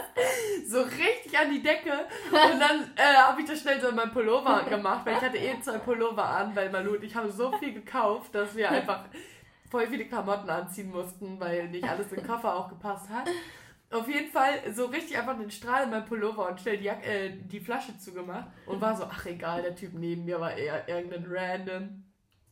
[0.65, 1.91] so richtig an die Decke.
[2.32, 5.38] Und dann äh, habe ich das schnell so in meinen Pullover gemacht, weil ich hatte
[5.39, 9.04] eh zwei Pullover an, weil Malu und ich haben so viel gekauft, dass wir einfach
[9.69, 13.28] voll viele Klamotten anziehen mussten, weil nicht alles den Koffer auch gepasst hat.
[13.91, 17.34] Auf jeden Fall so richtig einfach den Strahl in meinen Pullover und schnell die, äh,
[17.36, 21.26] die Flasche zugemacht und war so, ach egal, der Typ neben mir war eher irgendein
[21.28, 22.07] random.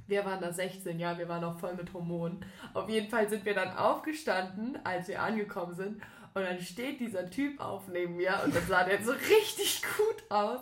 [0.08, 2.46] Wir waren da 16, ja, wir waren noch voll mit Hormonen.
[2.74, 6.02] Auf jeden Fall sind wir dann aufgestanden, als wir angekommen sind.
[6.34, 10.24] Und dann steht dieser Typ auf neben mir und dann sah der so richtig gut
[10.30, 10.60] aus.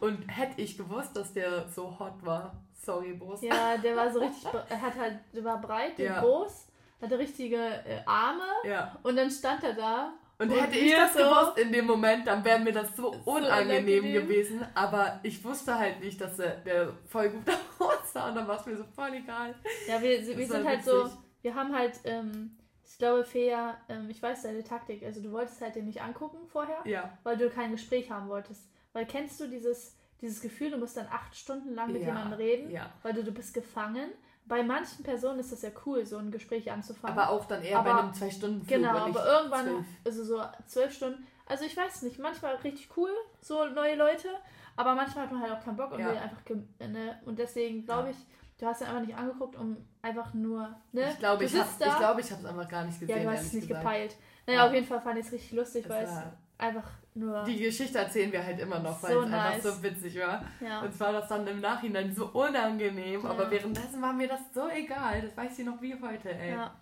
[0.00, 2.54] Und hätte ich gewusst, dass der so hot war.
[2.74, 3.40] Sorry, Boss.
[3.42, 6.20] Ja, der war so richtig, er hat halt, der war breit, Ja.
[6.20, 6.68] groß,
[7.00, 8.94] hatte richtige äh, Arme Ja.
[9.02, 10.12] und dann stand er da.
[10.38, 13.08] Und, Und hätte ich das so- gewusst in dem Moment, dann wäre mir das so
[13.24, 14.12] unangenehm unangenehm.
[14.12, 14.66] gewesen.
[14.74, 17.44] Aber ich wusste halt nicht, dass der, der voll gut
[18.16, 18.28] aussah.
[18.28, 19.54] Und dann war es mir so voll egal.
[19.86, 21.18] Ja, wir, wir sind halt so, witzig.
[21.42, 25.60] wir haben halt, ähm, ich glaube, Fea, ähm, ich weiß deine Taktik, also du wolltest
[25.60, 27.16] halt den nicht angucken vorher, Ja.
[27.24, 28.62] weil du kein Gespräch haben wolltest.
[28.92, 32.34] Weil kennst du dieses, dieses Gefühl, du musst dann acht Stunden lang mit Ja, jemandem
[32.34, 32.90] reden, Ja.
[33.02, 34.10] weil du, du bist gefangen,
[34.48, 37.18] bei manchen Personen ist das ja cool, so ein Gespräch anzufangen.
[37.18, 39.84] Aber auch dann eher Aber- bei einem zwei Stunden Flug Genau, aber irgendwann, zwölf.
[40.04, 41.26] also so zwölf Stunden.
[41.46, 44.28] Also ich weiß nicht, manchmal richtig cool, so neue Leute,
[44.76, 46.08] aber manchmal hat man halt auch keinen Bock und Ja.
[46.10, 46.40] will einfach,
[46.80, 47.20] ne?
[47.24, 48.16] Und deswegen glaube ich,
[48.58, 51.10] du hast ja einfach nicht angeguckt, um einfach nur, ne?
[51.10, 53.16] Ich glaube, ich habe glaub, hab's einfach gar nicht gesehen.
[53.18, 53.84] ja, du hast es nicht gesagt.
[53.84, 54.16] gepeilt.
[54.46, 54.66] Naja, Ja.
[54.68, 56.10] auf jeden Fall fand ich es richtig lustig, Es weil es
[56.58, 59.54] einfach nur, Die Geschichte erzählen wir halt immer noch, weil So es nice.
[59.54, 60.44] einfach so witzig war.
[60.60, 60.80] ja.
[60.82, 63.30] Uns war das dann im Nachhinein so unangenehm, Ja.
[63.30, 65.20] aber währenddessen war mir das so egal.
[65.22, 66.50] Das weiß ich noch wie heute, ey.
[66.52, 66.74] ja.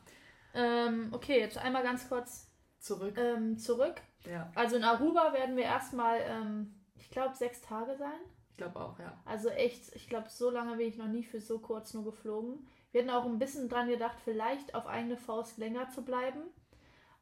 [0.55, 3.17] Ähm, okay, jetzt einmal ganz kurz Zurück.
[3.19, 3.97] ähm, zurück.
[4.31, 8.21] Ja, Also in Aruba werden wir erstmal, ähm, ich glaube, sechs Tage sein.
[8.51, 9.17] ich glaube auch, ja.
[9.25, 12.67] Also echt, ich glaube, so lange bin ich noch nie für so kurz nur geflogen.
[12.93, 16.41] Wir hatten auch ein bisschen dran gedacht, vielleicht auf eigene Faust länger zu bleiben.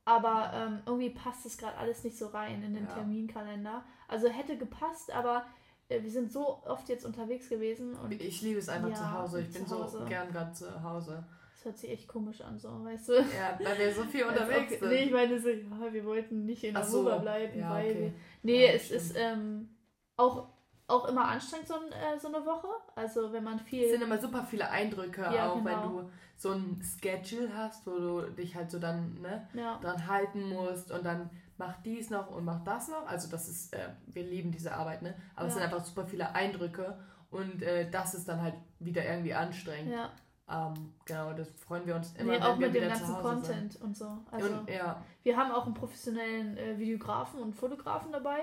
[0.05, 2.95] Aber ähm, irgendwie passt es gerade alles nicht so rein in den Ja.
[2.95, 3.85] Terminkalender.
[4.09, 5.47] Also hätte gepasst, aber
[5.89, 9.13] äh, wir sind so oft jetzt unterwegs gewesen und Ich liebe es einfach Ja, zu
[9.13, 9.41] Hause.
[9.43, 10.05] Ich bin zu so Hause.
[10.09, 11.25] gern gerade zu Hause.
[11.55, 13.13] es hört sich echt komisch an, so, weißt du?
[13.15, 14.89] Ja, weil wir so viel unterwegs sind.
[14.89, 17.91] Nee, ich meine so, ja, wir wollten nicht in Ach so, Aruba bleiben, ja, weil
[17.91, 18.01] okay.
[18.01, 18.13] wir.
[18.43, 19.01] Nee, es stimmt.
[19.01, 19.72] ist ähm,
[20.17, 20.49] auch,
[20.89, 22.69] auch immer anstrengend, so, äh, so eine Woche.
[22.95, 23.85] Also wenn man viel.
[23.85, 25.65] Es sind immer super viele Eindrücke, Ja, auch genau.
[25.65, 29.79] wenn du so ein Schedule hast, wo du dich halt so dann ne, ja.
[29.81, 33.07] dran halten musst und dann mach dies noch und mach das noch.
[33.07, 35.15] Also das ist, äh, wir lieben diese Arbeit, ne?
[35.37, 35.61] Aber es Ja.
[35.61, 36.99] sind einfach super viele Eindrücke
[37.31, 39.93] und äh, das ist dann halt wieder irgendwie anstrengend.
[39.93, 40.11] ja.
[40.51, 44.07] Ähm, genau, das freuen wir uns immer, Nee, auch mit dem ganzen Content und so.
[44.07, 44.33] sind.
[44.33, 48.41] Also und, ja, wir haben auch einen professionellen äh, Videografen und Fotografen dabei.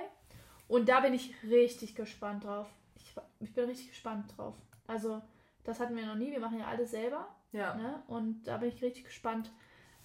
[0.70, 2.68] Und da bin ich richtig gespannt drauf.
[2.96, 4.56] Ich, ich bin richtig gespannt drauf.
[4.88, 5.22] Also,
[5.66, 6.32] das hatten wir noch nie.
[6.32, 7.28] Wir machen ja alles selber.
[7.52, 8.02] ja, Ne?
[8.08, 9.52] Und da bin ich richtig gespannt,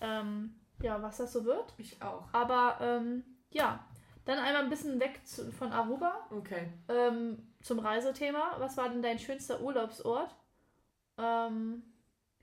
[0.00, 1.72] ähm, ja, was das so wird.
[1.78, 2.26] ich auch.
[2.32, 3.84] Aber ähm, ja,
[4.24, 6.72] dann einmal ein bisschen weg zu, von Aruba Okay.
[6.88, 8.56] ähm, zum Reisethema.
[8.58, 10.34] Was war denn dein schönster Urlaubsort?
[11.18, 11.82] Ähm,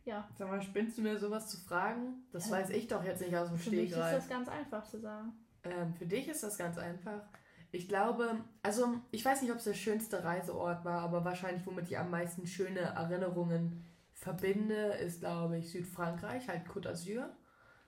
[0.05, 2.23] ja, Sag mal, spinnst du mir sowas zu fragen?
[2.31, 2.57] Das Ja.
[2.57, 4.15] weiß ich doch jetzt nicht aus dem für mich ist Stegreif.
[4.15, 5.33] das ganz einfach zu sagen.
[5.63, 7.21] Ähm, für dich ist das ganz einfach.
[7.71, 11.89] Ich glaube, also ich weiß nicht, ob es der schönste Reiseort war, aber wahrscheinlich, womit
[11.89, 17.29] ich am meisten schöne Erinnerungen verbinde, ist, glaube ich, Südfrankreich, halt Côte d'Azur.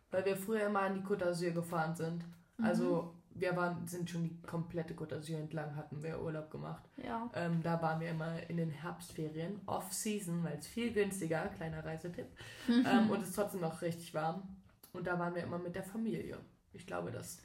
[0.10, 2.24] Weil wir früher immer an die Côte d'Azur gefahren sind.
[2.58, 2.66] Mhm.
[2.66, 6.84] Also wir waren, sind schon die komplette Côte d'Azur entlang, hatten wir Urlaub gemacht.
[6.98, 7.30] Ja.
[7.34, 12.28] Ähm, da waren wir immer in den Herbstferien, off-season, weil es viel günstiger, kleiner Reisetipp.
[12.70, 14.44] ähm, und es ist trotzdem noch richtig warm.
[14.94, 16.38] Und da waren wir immer mit der Familie.
[16.72, 17.40] Ich glaube, das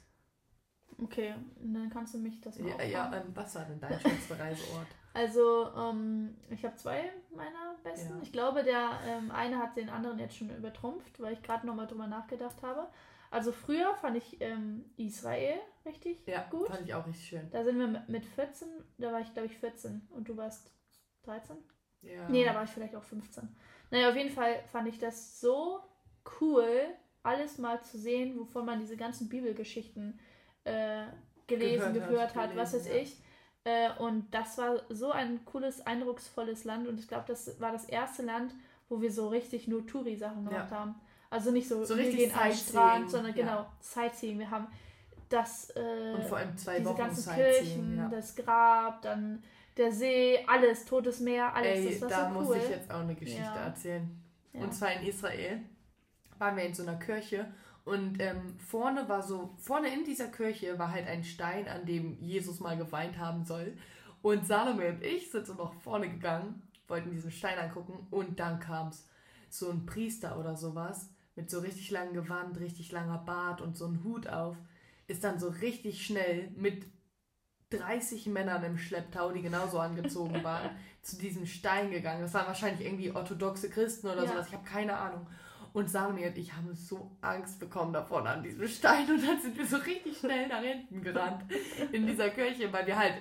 [1.01, 4.39] Okay, dann kannst du mich das mal Ja, ja ähm, was war denn dein schönster
[4.39, 4.87] Reiseort?
[5.13, 8.15] Also, ähm, ich habe zwei meiner besten.
[8.17, 8.21] Ja.
[8.21, 11.87] Ich glaube, der ähm, eine hat den anderen jetzt schon übertrumpft, weil ich gerade nochmal
[11.87, 12.87] drüber nachgedacht habe.
[13.31, 16.67] Also früher fand ich ähm, Israel richtig Ja, gut.
[16.67, 17.49] fand ich auch richtig schön.
[17.51, 20.71] Da sind wir mit- mit 14, da war ich glaube ich 14 und du warst
[21.23, 21.55] 13?
[22.01, 22.27] Ja.
[22.29, 23.47] Nee, da war ich vielleicht auch 15.
[23.91, 25.79] Naja, auf jeden Fall fand ich das so
[26.41, 26.71] cool,
[27.23, 30.19] alles mal zu sehen, wovon man diese ganzen Bibelgeschichten
[30.69, 31.05] äh,
[31.47, 33.01] gelesen, Gehört hat, gehört hat, was weiß gelesen, ja.
[33.01, 33.97] ich.
[33.97, 37.85] Äh, und das war so ein cooles, eindrucksvolles Land und ich glaube, das war das
[37.85, 38.53] erste Land,
[38.87, 40.95] wo wir so richtig nur Touri-Sachen gemacht haben.
[41.29, 43.43] Also nicht so, So wir richtig gehen Sightseeing, Strand, sondern ja.
[43.45, 44.39] genau, Sightseeing.
[44.39, 44.67] Wir haben
[45.29, 47.33] das, äh, Und vor allem zwei diese Wochen ganzen.
[47.35, 48.07] Kirchen, Ja.
[48.09, 49.43] das Grab, dann
[49.77, 51.77] der See, alles, Totes Meer, alles.
[51.85, 52.57] Ey, das da war so muss cool.
[52.63, 53.65] ich jetzt auch eine Geschichte Ja.
[53.65, 54.23] erzählen.
[54.53, 54.61] Ja.
[54.61, 55.59] Und zwar in Israel
[56.39, 57.45] waren wir in so einer Kirche
[57.89, 62.17] und ähm, vorne war so, vorne in dieser Kirche war halt ein Stein, an dem
[62.21, 63.75] Jesus mal geweint haben soll.
[64.21, 68.59] Und Salome und ich sind so nach vorne gegangen, wollten diesen Stein angucken und dann
[68.59, 69.07] kam es
[69.49, 73.85] so ein Priester oder sowas mit so richtig langem Gewand, richtig langer Bart und so
[73.87, 74.57] ein Hut auf,
[75.07, 76.85] ist dann so richtig schnell mit
[77.71, 80.71] 30 Männern im Schlepptau, die genauso angezogen waren,
[81.01, 82.21] zu diesem Stein gegangen.
[82.21, 84.29] Das waren wahrscheinlich irgendwie orthodoxe Christen oder Ja.
[84.31, 85.27] sowas, ich habe keine Ahnung.
[85.73, 89.57] Und Salome und ich haben so Angst bekommen davon an diesem Stein und dann sind
[89.57, 91.43] wir so richtig schnell nach hinten gerannt
[91.91, 93.15] in dieser Kirche, weil wir halt,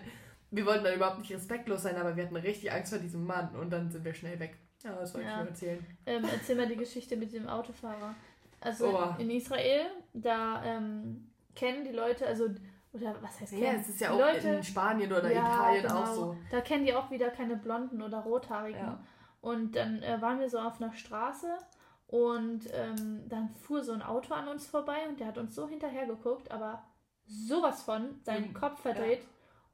[0.50, 3.54] wir wollten dann überhaupt nicht respektlos sein, aber wir hatten richtig Angst vor diesem Mann
[3.56, 4.56] und dann sind wir schnell weg.
[4.82, 5.32] Ja, das wollte Ja.
[5.34, 5.86] ich nur erzählen.
[6.06, 8.14] Ähm, erzähl mal die Geschichte mit dem Autofahrer.
[8.60, 9.20] Also Oh.
[9.20, 12.46] in Israel, da ähm, kennen die Leute, also,
[12.92, 13.62] oder was heißt kennen?
[13.64, 16.02] Ja, es ist ja auch Leute, in Spanien oder Ja, Italien genau.
[16.02, 16.36] auch so.
[16.50, 18.80] Da kennen die auch wieder keine Blonden oder Rothaarigen.
[18.80, 19.04] Ja.
[19.40, 21.46] Und dann äh, waren wir so auf einer Straße
[22.08, 25.68] und ähm, dann fuhr so ein Auto an uns vorbei und der hat uns so
[25.68, 26.82] hinterher geguckt, aber
[27.26, 29.22] sowas von seinen Mhm, Kopf verdreht.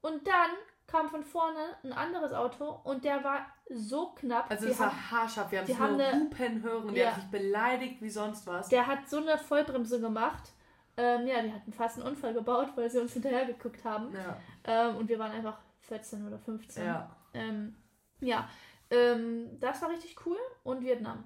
[0.01, 0.51] Und dann
[0.87, 4.51] kam von vorne ein anderes Auto und der war so knapp.
[4.51, 7.05] Also es war haarscharf, wir haben es nur eine- Hupen hören und Ja.
[7.05, 8.69] der hat sich beleidigt wie sonst was.
[8.69, 10.51] der hat so eine Vollbremse gemacht.
[10.97, 14.13] Ähm, ja, die hatten fast einen Unfall gebaut, weil sie uns hinterher geguckt haben.
[14.13, 16.85] Ja, Ähm, und wir waren einfach 14 oder 15.
[16.85, 17.09] ja.
[17.33, 17.75] Ähm,
[18.19, 18.47] ja,
[18.91, 20.37] Ähm, das war richtig cool.
[20.63, 21.23] Und Vietnam.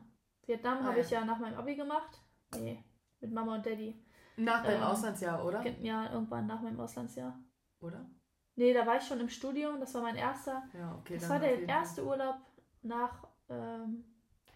[0.50, 1.04] Vietnam Ah, habe ja.
[1.06, 2.20] ich ja nach meinem Abi gemacht.
[2.56, 2.84] Nee,
[3.22, 4.04] mit Mama und Daddy.
[4.36, 5.66] Nach deinem Ähm, Auslandsjahr, oder?
[5.82, 7.38] Ja, irgendwann nach meinem Auslandsjahr.
[7.82, 8.10] Oder?
[8.56, 9.80] Nee, da war ich schon im Studium.
[9.80, 10.64] Das war mein erster.
[10.74, 11.18] Ja, okay.
[11.20, 12.38] das war der erste Urlaub
[12.82, 14.04] nach ähm,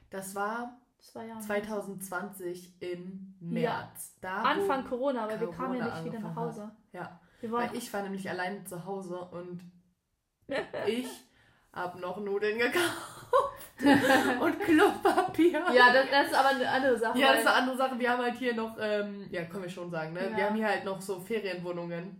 [0.09, 1.41] Das war zwei Jahren.
[1.41, 3.47] 2020 im Ja.
[3.85, 4.17] März.
[4.19, 6.71] Da, wo- Anfang Corona, aber wir kamen ja Corona nicht wieder nach Hause.
[6.91, 9.61] Ja, Wir waren weil ich war nämlich alleine zu Hause und
[10.87, 11.07] ich
[11.71, 13.12] habe noch Nudeln gekauft
[14.41, 15.63] und Klopapier.
[15.73, 17.17] ja, das, das ist aber eine andere Sache.
[17.19, 17.99] Ja, das ist eine andere Sache.
[17.99, 20.29] Wir haben halt hier noch, ähm, ja, können wir schon sagen, ne?
[20.31, 20.37] Ja.
[20.37, 22.19] Wir haben hier halt noch so Ferienwohnungen.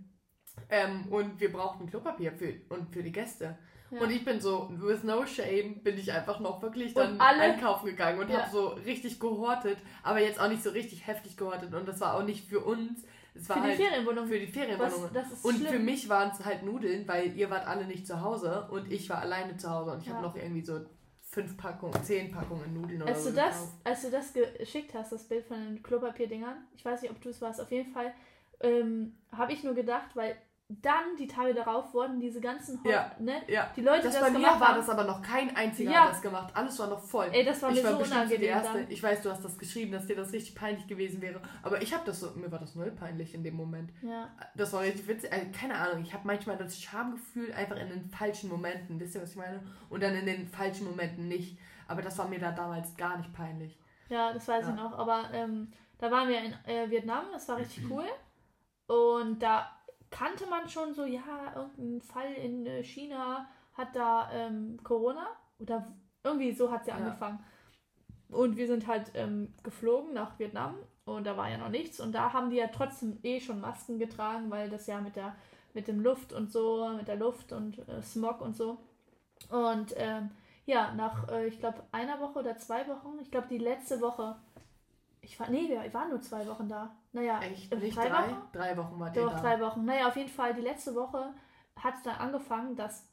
[0.69, 3.58] Ähm, und wir brauchten Klopapier für, und für die Gäste.
[3.91, 3.99] ja.
[4.02, 7.86] Und ich bin so, with no shame, bin ich einfach noch wirklich dann alle- einkaufen
[7.88, 8.41] gegangen und Ja.
[8.43, 11.73] habe so richtig gehortet, aber jetzt auch nicht so richtig heftig gehortet.
[11.73, 13.04] Und das war auch nicht für uns,
[13.36, 14.28] es war für die halt Ferienwohnung.
[14.28, 15.67] für die ist Und schlimm.
[15.73, 19.10] für mich waren es halt Nudeln, weil ihr wart alle nicht zu Hause und ich
[19.10, 20.13] war alleine zu Hause und ich Ja.
[20.15, 20.82] habe noch irgendwie so
[21.34, 23.74] fünf Packungen, zehn Packungen Nudeln oder Als so du, das, gekauft.
[23.84, 27.30] als du das geschickt hast, das Bild von den Klopapierdingern, ich weiß nicht, ob du
[27.30, 28.13] es warst, auf jeden Fall
[28.62, 30.36] ähm, habe ich nur gedacht, weil
[30.69, 33.12] dann die Tage darauf wurden diese ganzen Hol- Ja.
[33.19, 33.41] ne?
[33.47, 33.69] Ja.
[33.76, 35.91] Die Leute, Das die bei das mir gemacht war haben, das aber noch kein einziger
[35.91, 36.04] Ja.
[36.06, 36.56] hat das gemacht.
[36.56, 37.30] Alles war noch voll.
[37.32, 38.49] ey, das war ich mir war so so die unangenehm.
[38.49, 38.73] erste.
[38.80, 38.89] Dann.
[38.91, 41.41] Ich weiß, du hast das geschrieben, dass dir das richtig peinlich gewesen wäre.
[41.62, 43.91] Aber ich habe das so, mir war das null peinlich in dem Moment.
[44.02, 44.30] Ja.
[44.56, 45.32] Das war richtig witzig.
[45.32, 48.99] Also, keine Ahnung, ich habe manchmal das Schamgefühl einfach in den falschen Momenten.
[48.99, 49.62] Wisst ihr, was ich meine?
[49.89, 51.60] Und dann in den falschen Momenten nicht.
[51.88, 53.78] Aber das war mir da damals gar nicht peinlich.
[54.10, 54.71] Ja, das weiß Ja.
[54.71, 54.97] ich noch.
[54.97, 58.06] Aber ähm, da waren wir in äh, Vietnam, das war richtig cool.
[58.88, 59.69] Und da
[60.13, 65.28] kannte man schon so, ja, irgendein Fall in äh, China hat da ähm, Corona.
[65.60, 65.88] Oder
[66.23, 67.06] irgendwie so hat es ja Ja.
[67.06, 67.39] angefangen.
[68.30, 71.99] Und wir sind halt ähm, geflogen nach Vietnam und da war ja noch nichts.
[71.99, 75.36] Und da haben die ja trotzdem eh schon Masken getragen, weil das ja mit der
[75.76, 78.78] mit dem Luft und so, mit der Luft und äh, Smog und so.
[79.49, 80.30] Und ähm,
[80.65, 84.36] ja, nach, äh, ich glaube, einer Woche oder zwei Wochen, ich glaube, die letzte Woche,
[85.23, 86.95] ich war, nee, wir waren nur zwei Wochen da.
[87.13, 87.71] Naja, Echt?
[87.71, 88.27] äh, Nicht drei drei?
[88.27, 88.41] Wochen?
[88.51, 89.39] Drei Wochen war der Doch, da.
[89.39, 89.86] drei Wochen.
[89.86, 91.33] Naja, auf jeden Fall, die letzte Woche
[91.79, 93.07] hat es dann angefangen, dass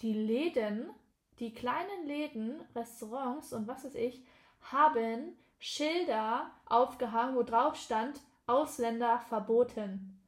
[0.00, 0.90] die Läden,
[1.38, 4.24] die kleinen Läden, Restaurants und was weiß ich,
[4.60, 10.20] haben Schilder aufgehangen, wo drauf stand, Ausländer verboten.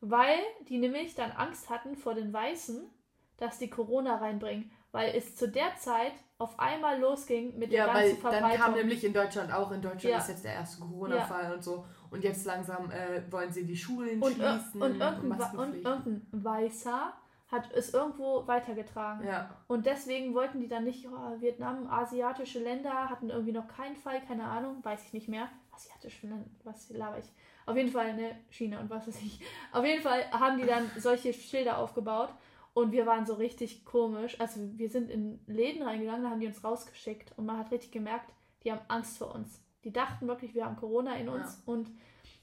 [0.00, 0.38] Weil
[0.68, 2.88] die nämlich dann Angst hatten vor den Weißen,
[3.36, 4.70] dass die Corona reinbringen.
[4.92, 8.60] Weil es zu der Zeit auf einmal losging mit Ja, der weil ganzen dann Verbreitung.
[8.64, 10.18] kam nämlich in Deutschland auch, in Deutschland Ja.
[10.18, 11.84] ist jetzt der erste Corona-Fall und so.
[12.10, 15.84] Und jetzt langsam äh, wollen sie die Schulen und, schließen und, irgendein, und Maskenpflicht.
[15.84, 17.12] irgendein Weißer
[17.50, 19.26] hat es irgendwo weitergetragen.
[19.26, 23.96] Ja, Und deswegen wollten die dann nicht, oh, Vietnam, asiatische Länder hatten irgendwie noch keinen
[23.96, 25.48] Fall, keine Ahnung, weiß ich nicht mehr.
[25.74, 27.32] Asiatische Länder, was laber ich?
[27.66, 29.40] Auf jeden Fall, ne, China und was weiß ich.
[29.72, 32.28] Auf jeden Fall haben die dann solche Schilder aufgebaut
[32.74, 34.40] und wir waren so richtig komisch.
[34.40, 37.90] Also wir sind in Läden reingegangen, da haben die uns rausgeschickt und man hat richtig
[37.90, 38.32] gemerkt,
[38.64, 39.60] die haben Angst vor uns.
[39.84, 41.90] Die dachten wirklich, wir haben Corona in uns und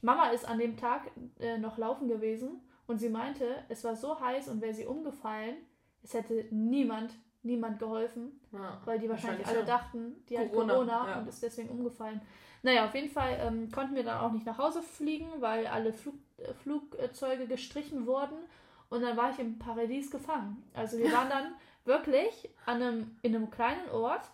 [0.02, 4.20] Mama ist an dem Tag äh, noch laufen gewesen und sie meinte, es war so
[4.20, 5.56] heiß und wäre sie umgefallen,
[6.02, 7.12] es hätte niemand,
[7.42, 8.80] niemand geholfen, ja.
[8.84, 9.64] weil die wahrscheinlich, alle ja.
[9.64, 11.18] dachten, die hat Corona, Corona ja.
[11.20, 12.20] und ist deswegen umgefallen.
[12.62, 15.92] Naja, auf jeden Fall ähm, konnten wir dann auch nicht nach Hause fliegen, weil alle
[15.92, 18.36] Flug, äh, Flugzeuge gestrichen wurden
[18.88, 20.62] und dann war ich im Paradies gefangen.
[20.74, 24.30] Also wir waren dann wirklich an einem, in einem kleinen Ort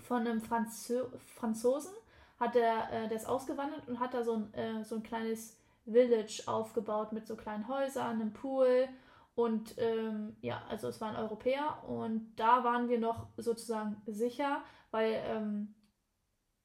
[0.00, 1.92] von einem Franzö Franzosen,
[2.38, 5.58] hat der, äh, der ist ausgewandert und hat da so ein, äh, so ein kleines
[5.84, 8.88] Village aufgebaut mit so kleinen Häusern, einem Pool
[9.36, 15.22] und ähm, ja, also es waren Europäer und da waren wir noch sozusagen sicher, weil
[15.26, 15.74] ähm,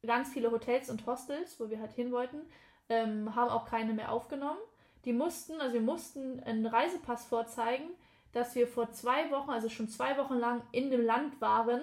[0.06, 2.42] ganz viele Hotels und Hostels, wo wir halt hin wollten,
[2.90, 4.60] ähm, haben auch keine mehr aufgenommen.
[5.06, 7.90] Die mussten, also wir mussten einen Reisepass vorzeigen,
[8.34, 11.82] dass wir vor zwei Wochen, also schon zwei Wochen lang in dem Land waren,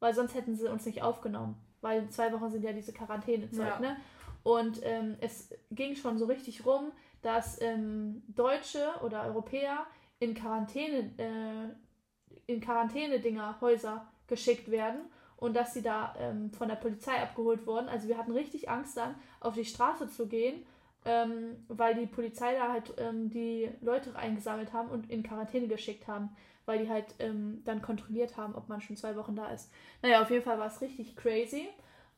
[0.00, 1.56] weil sonst hätten sie uns nicht aufgenommen.
[1.80, 3.78] Weil zwei Wochen sind ja diese Quarantänezeit, Ja.
[3.80, 3.96] ne?
[4.42, 9.86] Und ähm, es ging schon so richtig rum, dass ähm, Deutsche oder Europäer
[10.20, 15.00] in Quarantäne, äh, in Quarantäne-Dinger, Häuser geschickt werden
[15.36, 17.88] und dass sie da ähm, von der Polizei abgeholt wurden.
[17.88, 20.64] Also wir hatten richtig Angst dann, auf die Straße zu gehen,
[21.08, 26.06] ähm, weil die Polizei da halt ähm, die Leute eingesammelt haben und in Quarantäne geschickt
[26.06, 26.28] haben,
[26.66, 29.72] weil die halt ähm, dann kontrolliert haben, ob man schon zwei Wochen da ist.
[30.02, 31.66] Naja, auf jeden Fall war es richtig crazy.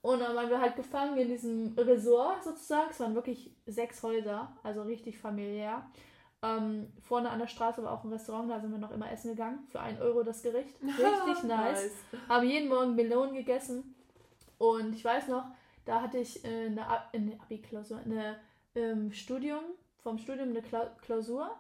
[0.03, 2.91] Und dann waren wir halt gefangen in diesem Resort sozusagen.
[2.91, 5.87] Es waren wirklich sechs Häuser, also richtig familiär.
[6.43, 9.33] Ähm, vorne an der Straße war auch ein Restaurant, da sind wir noch immer essen
[9.33, 9.61] gegangen.
[9.69, 10.75] Für ein Euro das Gericht.
[10.83, 11.93] Richtig nice.
[12.29, 13.95] Haben jeden Morgen Melonen gegessen.
[14.59, 15.45] Und ich weiß noch,
[15.85, 18.37] da hatte ich äh, eine, Ab eine Abi-Klausur, eine
[18.75, 19.61] ähm, Studium,
[20.03, 21.51] vom Studium eine Kla Klausur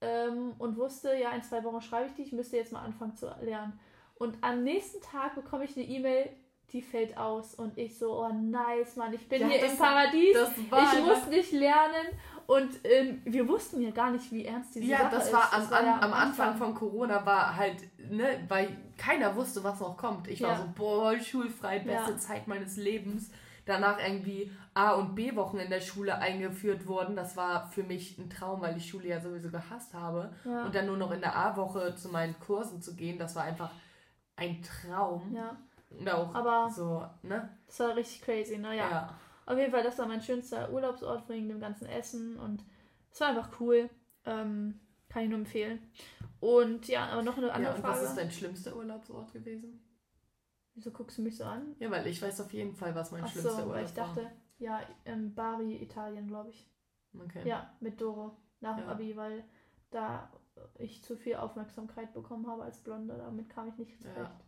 [0.00, 3.16] ähm, und wusste, ja, in zwei Wochen schreibe ich die, ich müsste jetzt mal anfangen
[3.16, 3.78] zu lernen.
[4.16, 6.28] Und am nächsten Tag bekomme ich eine E-Mail,
[6.72, 7.54] die fällt aus.
[7.54, 10.36] Und ich so, oh nice, Mann, ich bin Ja, hier das- im Paradies.
[10.70, 12.06] war ich muss nicht lernen.
[12.46, 15.32] Und ähm, wir wussten ja gar nicht, wie ernst diese Ja, Sache das ist.
[15.34, 17.76] war am, Das war an, ja am Anfang von Corona war halt,
[18.10, 20.28] ne, weil keiner wusste, was noch kommt.
[20.28, 20.56] Ich war Ja.
[20.56, 22.16] so, boah, schulfrei, beste.
[22.16, 23.30] Zeit meines Lebens.
[23.68, 27.14] Danach irgendwie A- und B-Wochen in der Schule eingeführt worden.
[27.16, 30.32] Das war für mich ein Traum, weil ich Schule ja sowieso gehasst habe.
[30.44, 30.64] Ja.
[30.64, 33.70] Und dann nur noch in der A-Woche zu meinen Kursen zu gehen, das war einfach
[34.36, 35.34] ein Traum.
[35.34, 35.56] Ja,
[35.90, 37.48] Und auch aber so, ne?
[37.66, 38.76] das war richtig crazy, ne?
[38.76, 39.14] Ja.
[39.46, 42.64] Auf jeden Fall, das war mein schönster Urlaubsort wegen dem ganzen Essen und
[43.10, 43.90] es war einfach cool.
[44.24, 44.78] Ähm,
[45.08, 45.80] kann ich nur empfehlen.
[46.40, 48.00] Und ja, aber noch eine andere Ja, und Frage.
[48.02, 49.80] was ist dein schlimmster Urlaubsort gewesen?
[50.78, 51.74] Wieso guckst du mich so an?
[51.80, 53.94] Ja, weil ich weiß auf jeden Fall, was mein Ach schlimmster so, Urlaub weil ich
[53.94, 56.70] dachte, ja, ähm, Bari, Italien, glaube ich.
[57.12, 57.24] war.
[57.24, 57.42] Okay.
[57.48, 58.92] Ja, mit Doro nach dem Ja.
[58.92, 59.42] Abi, weil
[59.90, 60.30] da
[60.78, 63.16] ich zu viel Aufmerksamkeit bekommen habe als Blonde.
[63.16, 64.18] Damit kam ich nicht zurecht.
[64.18, 64.40] Ja.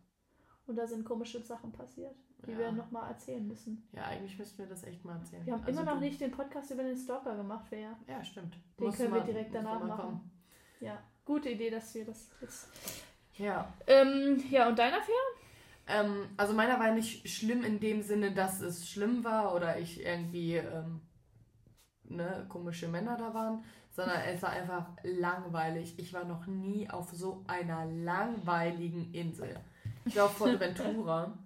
[0.69, 2.15] Und da sind komische Sachen passiert,
[2.47, 2.59] die Ja.
[2.59, 3.89] wir nochmal erzählen müssen.
[3.91, 5.45] Ja, eigentlich müssten wir das echt mal erzählen.
[5.45, 7.97] Wir haben Also immer noch nicht den Podcast über den Stalker gemacht, wer.
[8.07, 8.55] Ja, stimmt.
[8.79, 10.01] Den Musst können wir mal- direkt danach machen.
[10.01, 10.31] kommen.
[10.79, 12.69] Ja, gute Idee, dass wir das jetzt.
[13.35, 13.73] Ja.
[13.89, 15.15] Ähm, ja, und deiner Fähr?
[15.91, 20.05] Ähm, also meiner war nicht schlimm in dem Sinne, dass es schlimm war oder ich
[20.05, 21.01] irgendwie ähm,
[22.05, 25.99] ne, komische Männer da waren, sondern es war einfach langweilig.
[25.99, 29.59] Ich war noch nie auf so einer langweiligen Insel.
[30.05, 31.39] Ich war auf Fuerteventura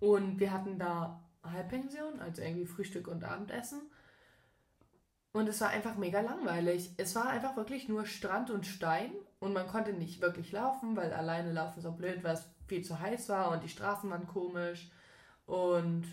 [0.00, 3.80] und wir hatten da Halbpension, also irgendwie Frühstück und Abendessen.
[5.32, 6.94] Und es war einfach mega langweilig.
[6.96, 11.12] Es war einfach wirklich nur Strand und Stein und man konnte nicht wirklich laufen, weil
[11.12, 14.90] alleine laufen so blöd, weil es viel zu heiß war und die Straßen waren komisch.
[15.46, 16.04] Und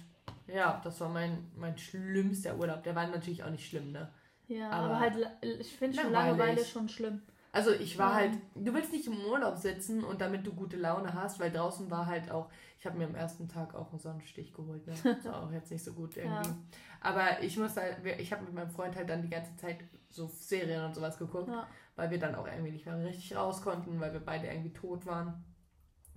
[0.47, 2.83] ja, das war mein, mein schlimmster Urlaub.
[2.83, 4.09] Der war natürlich auch nicht schlimm, ne?
[4.47, 6.11] Ja, Aber aber, halt, ich finde schon.
[6.11, 7.21] Langeweile schon schlimm.
[7.51, 11.13] Also ich war halt, du willst nicht im Urlaub sitzen und damit du gute Laune
[11.13, 14.53] hast, weil draußen war halt auch, ich habe mir am ersten Tag auch einen Sonnenstich
[14.53, 14.93] geholt, ne?
[15.03, 16.49] Das war auch jetzt nicht so gut irgendwie.
[16.49, 16.57] Ja.
[16.99, 19.77] Aber ich muss halt, ich habe mit meinem Freund halt dann die ganze Zeit
[20.09, 21.65] so Serien und sowas geguckt, Ja.
[21.95, 25.05] weil wir dann auch irgendwie nicht mehr richtig raus konnten, weil wir beide irgendwie tot
[25.05, 25.43] waren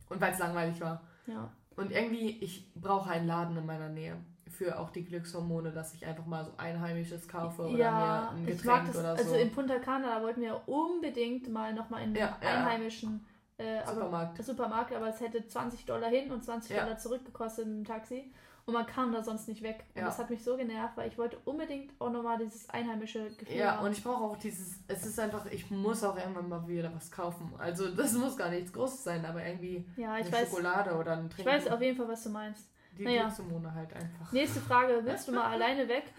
[0.09, 1.03] und weil es langweilig war.
[1.27, 1.51] Ja.
[1.77, 4.17] Und irgendwie, ich brauche einen Laden in meiner Nähe
[4.49, 8.49] für auch die Glückshormone, dass ich einfach mal so Einheimisches kaufe oder ja, mir ein
[8.49, 8.97] ich mag Getränk das.
[8.99, 9.37] oder Also so.
[9.37, 12.49] in Punta Cana, da wollten wir unbedingt mal nochmal in den Ja, ja.
[12.49, 13.25] einheimischen
[13.59, 14.43] äh, aber, Supermarkt.
[14.43, 16.83] Supermarkt, aber es hätte 20 Dollar hin und 20 Ja.
[16.85, 18.33] Dollar zurück gekostet im Taxi.
[18.69, 19.87] Und man kam da sonst nicht weg.
[19.95, 20.09] Und Ja.
[20.09, 23.77] das hat mich so genervt, weil ich wollte unbedingt auch nochmal dieses einheimische Gefühl Ja,
[23.79, 23.87] haben.
[23.87, 27.11] und ich brauche auch dieses, es ist einfach, ich muss auch irgendwann mal wieder was
[27.11, 27.51] kaufen.
[27.57, 31.13] Also das muss gar nichts Großes sein, aber irgendwie ja, ich eine weiß, Schokolade oder
[31.13, 31.51] ein ich Trinken.
[31.51, 32.69] weiß auf jeden Fall, was du meinst.
[32.99, 33.23] Die naja.
[33.23, 34.33] Glückshormone halt einfach.
[34.33, 36.13] Nächste Frage, willst du mal alleine weg?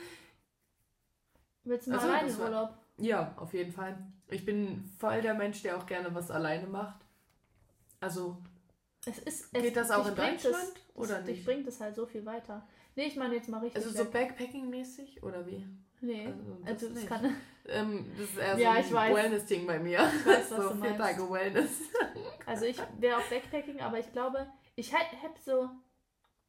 [1.66, 2.78] Willst du mal Ach so, alleine Urlaub?
[2.98, 3.96] Ja, auf jeden Fall.
[4.28, 7.00] Ich bin voll der Mensch, der auch gerne was alleine macht.
[8.00, 8.38] Also,
[9.10, 11.46] Es ist, es, Geht das auch in Deutschland oder das, Dich nicht?
[11.46, 12.68] bringt es halt so viel weiter.
[12.96, 14.10] Nee, ich meine jetzt mal richtig also so.
[14.10, 15.66] Backpacking-mäßig oder wie?
[16.02, 17.36] Nee, Also, das also das kann...
[17.68, 19.16] Ähm, das ist eher so ich ein.
[19.16, 20.00] Wellness-Ding bei mir.
[20.20, 20.98] Ich weiß, so vier.
[20.98, 21.70] Tage Wellness.
[22.46, 25.70] Also ich wäre auf Backpacking, aber ich glaube, ich hätte so...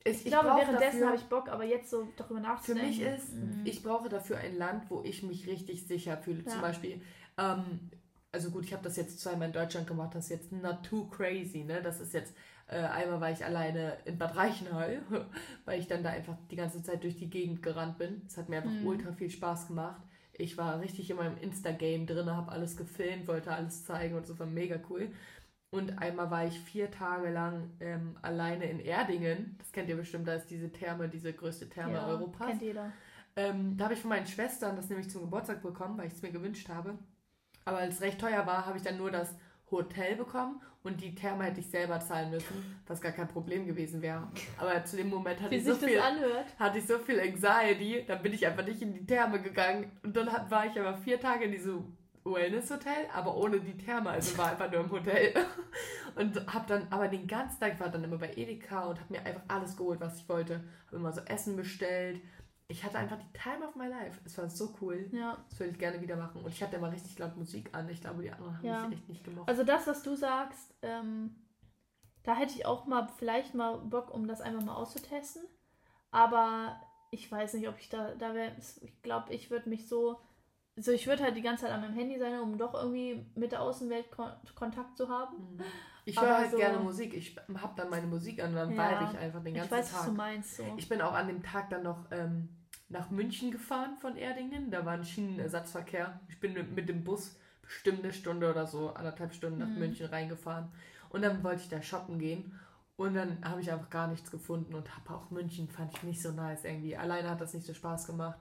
[0.05, 2.89] Ich, Ich, glaube, brauch währenddessen habe ich Bock, aber jetzt so darüber Für nachzudenken...
[2.89, 6.43] mich ist, mm, ich brauche dafür ein Land, wo ich mich richtig sicher fühle.
[6.45, 6.67] Zum Ja.
[6.69, 7.03] Beispiel,
[7.37, 7.91] ähm,
[8.33, 11.07] also gut, ich habe das jetzt zweimal in Deutschland gemacht, das ist jetzt not too
[11.09, 11.83] crazy, ne?
[11.83, 12.35] Das ist jetzt,
[12.69, 15.03] äh, einmal war ich alleine in Bad Reichenhall,
[15.65, 18.23] weil ich dann da einfach die ganze Zeit durch die Gegend gerannt bin.
[18.27, 18.87] Es hat mir einfach Mhm.
[18.87, 20.01] ultra viel Spaß gemacht.
[20.33, 24.39] Ich war richtig in meinem Insta-Game drin, habe alles gefilmt, wollte alles zeigen und so
[24.39, 25.11] war mega cool.
[25.71, 29.57] Und einmal war ich vier Tage lang ähm, alleine in Erdingen.
[29.59, 32.47] Das kennt ihr bestimmt, da ist diese Therme, diese größte Therme ja, Europas.
[32.49, 32.93] kennt jeder.
[33.37, 36.23] Ähm, da habe ich von meinen Schwestern das nämlich zum Geburtstag bekommen, weil ich es
[36.23, 36.99] mir gewünscht habe.
[37.71, 39.33] Aber als es recht teuer war, habe ich dann nur das
[39.71, 44.03] Hotel bekommen und die Therme hätte ich selber zahlen müssen, was gar kein Problem gewesen
[44.03, 44.27] wäre.
[44.59, 46.47] Aber zu dem Moment hatte Wie ich so sich viel, anhört.
[46.59, 49.93] hatte ich so viel Anxiety, dann bin ich einfach nicht in die Therme gegangen.
[50.03, 54.37] Und dann war ich aber vier Tage in diesem Wellness-Hotel, aber ohne die Therme, also
[54.37, 55.33] war einfach nur im Hotel.
[56.17, 59.25] Und habe dann, aber den ganzen Tag war dann immer bei Edeka und habe mir
[59.25, 60.61] einfach alles geholt, was ich wollte.
[60.89, 62.21] Habe immer so Essen bestellt.
[62.71, 64.21] Ich hatte einfach die Time of my life.
[64.25, 65.09] Es war so cool.
[65.13, 65.37] Ja.
[65.49, 66.41] Das würde ich gerne wieder machen.
[66.43, 67.89] Und ich hatte immer richtig laut Musik an.
[67.89, 68.87] Ich glaube, die anderen haben Ja.
[68.89, 69.49] mich echt nicht gemocht.
[69.49, 71.35] Also das, was du sagst, ähm,
[72.23, 75.43] da hätte ich auch mal vielleicht mal Bock, um das einfach mal auszutesten.
[76.11, 78.53] Aber ich weiß nicht, ob ich da, da wäre,
[78.83, 80.21] ich glaube, ich würde mich so,
[80.77, 83.53] also ich würde halt die ganze Zeit an meinem Handy sein, um doch irgendwie mit
[83.53, 85.37] der Außenwelt kon Kontakt zu haben.
[85.57, 85.61] Mhm.
[86.05, 87.15] Ich höre halt so- gerne Musik.
[87.15, 89.11] Ich habe dann meine Musik an dann Ja.
[89.11, 90.07] ich einfach den Ich ganzen weiß, was Tag.
[90.09, 90.57] du meinst.
[90.57, 90.65] So.
[90.77, 92.49] Ich bin auch an dem Tag dann noch ähm,
[92.91, 94.71] nach München gefahren von Erdingen.
[94.71, 96.21] Da war ein Schienenersatzverkehr.
[96.29, 99.79] Ich bin mit, mit dem Bus bestimmt eine Stunde oder so, anderthalb Stunden nach Mhm.
[99.79, 100.69] München reingefahren.
[101.09, 102.59] Und dann wollte ich da shoppen gehen.
[102.97, 106.21] Und dann habe ich einfach gar nichts gefunden und habe auch München fand ich nicht
[106.21, 106.97] so nice irgendwie.
[106.97, 108.39] Alleine hat das nicht so Spaß gemacht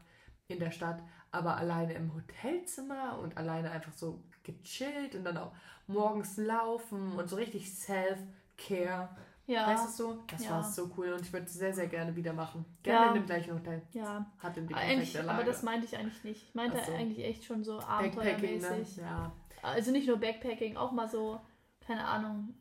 [0.48, 5.54] in der Stadt, aber alleine im Hotelzimmer und alleine einfach so gechillt und dann auch
[5.88, 9.16] morgens laufen und so richtig Self-Care.
[9.50, 9.68] Ja.
[9.68, 10.20] Weißt du so?
[10.28, 10.52] Das ja.
[10.52, 12.66] war so cool und ich würde es sehr, sehr gerne wieder machen.
[12.84, 13.08] Gerne ja.
[13.08, 13.82] in dem gleichen Hotel.
[13.94, 14.24] Ja.
[14.38, 16.44] Hat die eigentlich, Aber das meinte ich eigentlich nicht.
[16.50, 16.94] Ich meinte so.
[16.94, 18.98] eigentlich echt schon so abenteuermäßig.
[18.98, 19.04] Ne?
[19.04, 19.32] Ja.
[19.64, 21.42] Also nicht nur Backpacking, auch mal so,
[21.82, 22.54] keine Ahnung,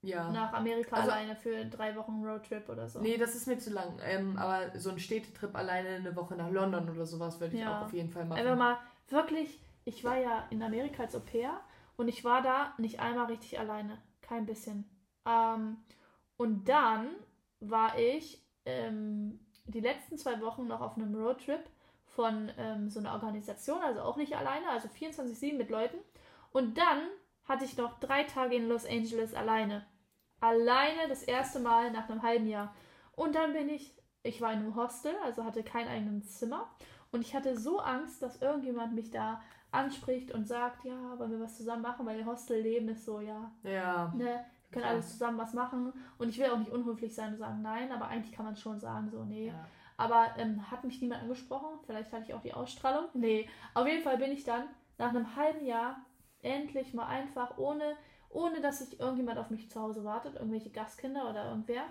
[0.00, 0.30] ja.
[0.30, 3.00] nach Amerika also, alleine für drei Wochen Roadtrip oder so.
[3.00, 3.98] Nee, das ist mir zu lang.
[4.02, 7.78] Ähm, aber so ein Städtetrip alleine eine Woche nach London oder sowas würde ich ja.
[7.78, 8.38] auch auf jeden Fall machen.
[8.38, 8.78] Einfach mal
[9.08, 11.60] wirklich, ich war ja in Amerika als Au pair
[11.98, 13.98] und ich war da nicht einmal richtig alleine.
[14.22, 14.88] Kein bisschen.
[15.26, 15.78] Ähm,
[16.36, 17.10] und dann
[17.60, 21.64] war ich ähm, die letzten zwei Wochen noch auf einem Roadtrip
[22.04, 25.98] von ähm, so einer Organisation, also auch nicht alleine, also 24-7 mit Leuten.
[26.52, 27.00] Und dann
[27.44, 29.84] hatte ich noch drei Tage in Los Angeles alleine.
[30.40, 32.74] Alleine das erste Mal nach einem halben Jahr.
[33.12, 36.70] Und dann bin ich, ich war in einem Hostel, also hatte kein eigenes Zimmer.
[37.10, 41.40] Und ich hatte so Angst, dass irgendjemand mich da anspricht und sagt, ja, wollen wir
[41.40, 43.50] was zusammen machen, weil Hostelleben ist so, ja.
[43.62, 44.12] Ja.
[44.16, 44.44] Ne,
[44.74, 45.92] können alles zusammen was machen.
[46.18, 48.78] Und ich will auch nicht unhöflich sein und sagen nein, aber eigentlich kann man schon
[48.78, 49.48] sagen, so, nee.
[49.48, 49.66] Ja.
[49.96, 51.78] Aber ähm, hat mich niemand angesprochen?
[51.86, 53.04] Vielleicht hatte ich auch die Ausstrahlung.
[53.14, 53.48] Nee.
[53.74, 54.64] Auf jeden Fall bin ich dann
[54.98, 56.04] nach einem halben Jahr
[56.42, 57.96] endlich mal einfach ohne
[58.34, 61.84] ohne dass sich irgendjemand auf mich zu Hause wartet, irgendwelche Gastkinder oder irgendwer,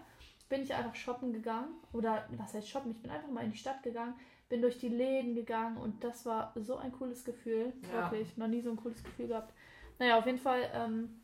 [0.50, 1.70] bin ich einfach shoppen gegangen.
[1.94, 2.92] Oder was heißt shoppen?
[2.92, 4.14] Ich bin einfach mal in die Stadt gegangen,
[4.50, 7.74] bin durch die Läden gegangen und das war so ein cooles Gefühl.
[7.92, 8.12] Ja.
[8.12, 9.54] Wirklich, noch nie so ein cooles Gefühl gehabt.
[10.00, 10.70] Naja, auf jeden Fall.
[10.74, 11.22] Ähm,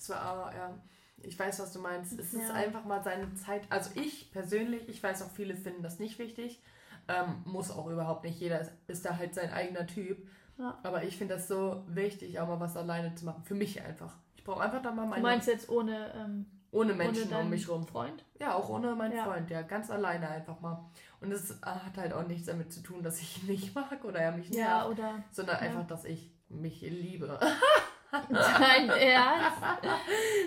[0.00, 0.74] das war aber, ja.
[1.22, 2.18] Ich weiß, was du meinst.
[2.18, 2.40] Es ja.
[2.40, 3.62] ist einfach mal seine Zeit.
[3.68, 6.62] Also ich persönlich, ich weiß auch, viele finden das nicht wichtig.
[7.08, 8.40] Ähm, muss auch überhaupt nicht.
[8.40, 10.26] Jeder ist, ist da halt sein eigener Typ.
[10.58, 10.78] Ja.
[10.82, 13.44] Aber ich finde das so wichtig, auch mal was alleine zu machen.
[13.44, 14.16] Für mich einfach.
[14.34, 15.20] Ich brauche einfach da mal meine.
[15.20, 16.14] Du meinst jetzt ohne.
[16.16, 17.86] Ähm, ohne Menschen ohne um mich rum.
[17.86, 18.24] Freund?
[18.38, 19.24] Ja, auch ohne meinen ja.
[19.24, 19.60] Freund, ja.
[19.60, 20.88] Ganz alleine einfach mal.
[21.20, 24.20] Und es hat halt auch nichts damit zu tun, dass ich ihn nicht mag oder
[24.20, 27.38] er mich nicht ja, nervt, oder, sondern einfach, dass ich mich liebe.
[28.28, 29.62] Nein, Ernst?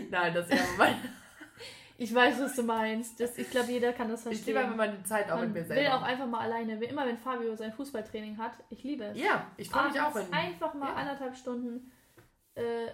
[0.09, 0.95] Nein, das ist ja mein.
[1.97, 3.19] Ich weiß, was du meinst.
[3.19, 4.41] Das, ich glaube, jeder kann das verstehen.
[4.41, 5.81] Ich liebe einfach mal die Zeit auch Man mit mir selber.
[5.81, 6.83] will auch einfach mal alleine.
[6.83, 9.17] Immer wenn Fabio sein Fußballtraining hat, ich liebe es.
[9.17, 10.13] Ja, ich freue mich auch.
[10.13, 10.95] Wenn, einfach mal ja.
[10.95, 11.91] anderthalb Stunden
[12.55, 12.87] äh,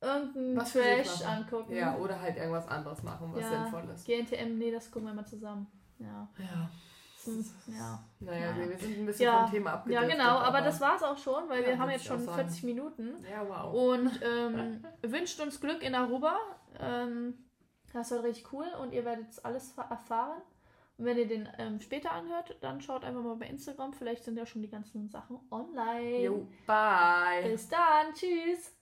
[0.00, 1.74] irgendeinen was Trash angucken.
[1.74, 4.06] Ja, oder halt irgendwas anderes machen, was ja, sinnvoll ist.
[4.06, 5.66] GNTM, nee, das gucken wir mal zusammen.
[5.98, 6.28] Ja.
[6.38, 6.70] Ja.
[7.66, 8.02] Ja.
[8.20, 8.68] Naja, naja.
[8.68, 9.42] wir sind ein bisschen ja.
[9.42, 10.08] vom Thema abgedriftet.
[10.08, 12.20] Ja, genau, aber, aber, das war es auch schon, weil ja, wir haben jetzt schon
[12.20, 13.24] 40 Minuten.
[13.30, 13.74] Ja, wow.
[13.74, 16.36] Und ähm, wünscht uns Glück in Aruba.
[16.78, 17.34] Ähm,
[17.92, 20.40] das war richtig cool und ihr werdet alles erfahren.
[20.96, 23.92] Und wenn ihr den ähm, später anhört, dann schaut einfach mal bei Instagram.
[23.94, 26.24] Vielleicht sind ja schon die ganzen Sachen online.
[26.24, 27.42] Jo, bye.
[27.42, 28.12] Bis dann.
[28.14, 28.79] Tschüss.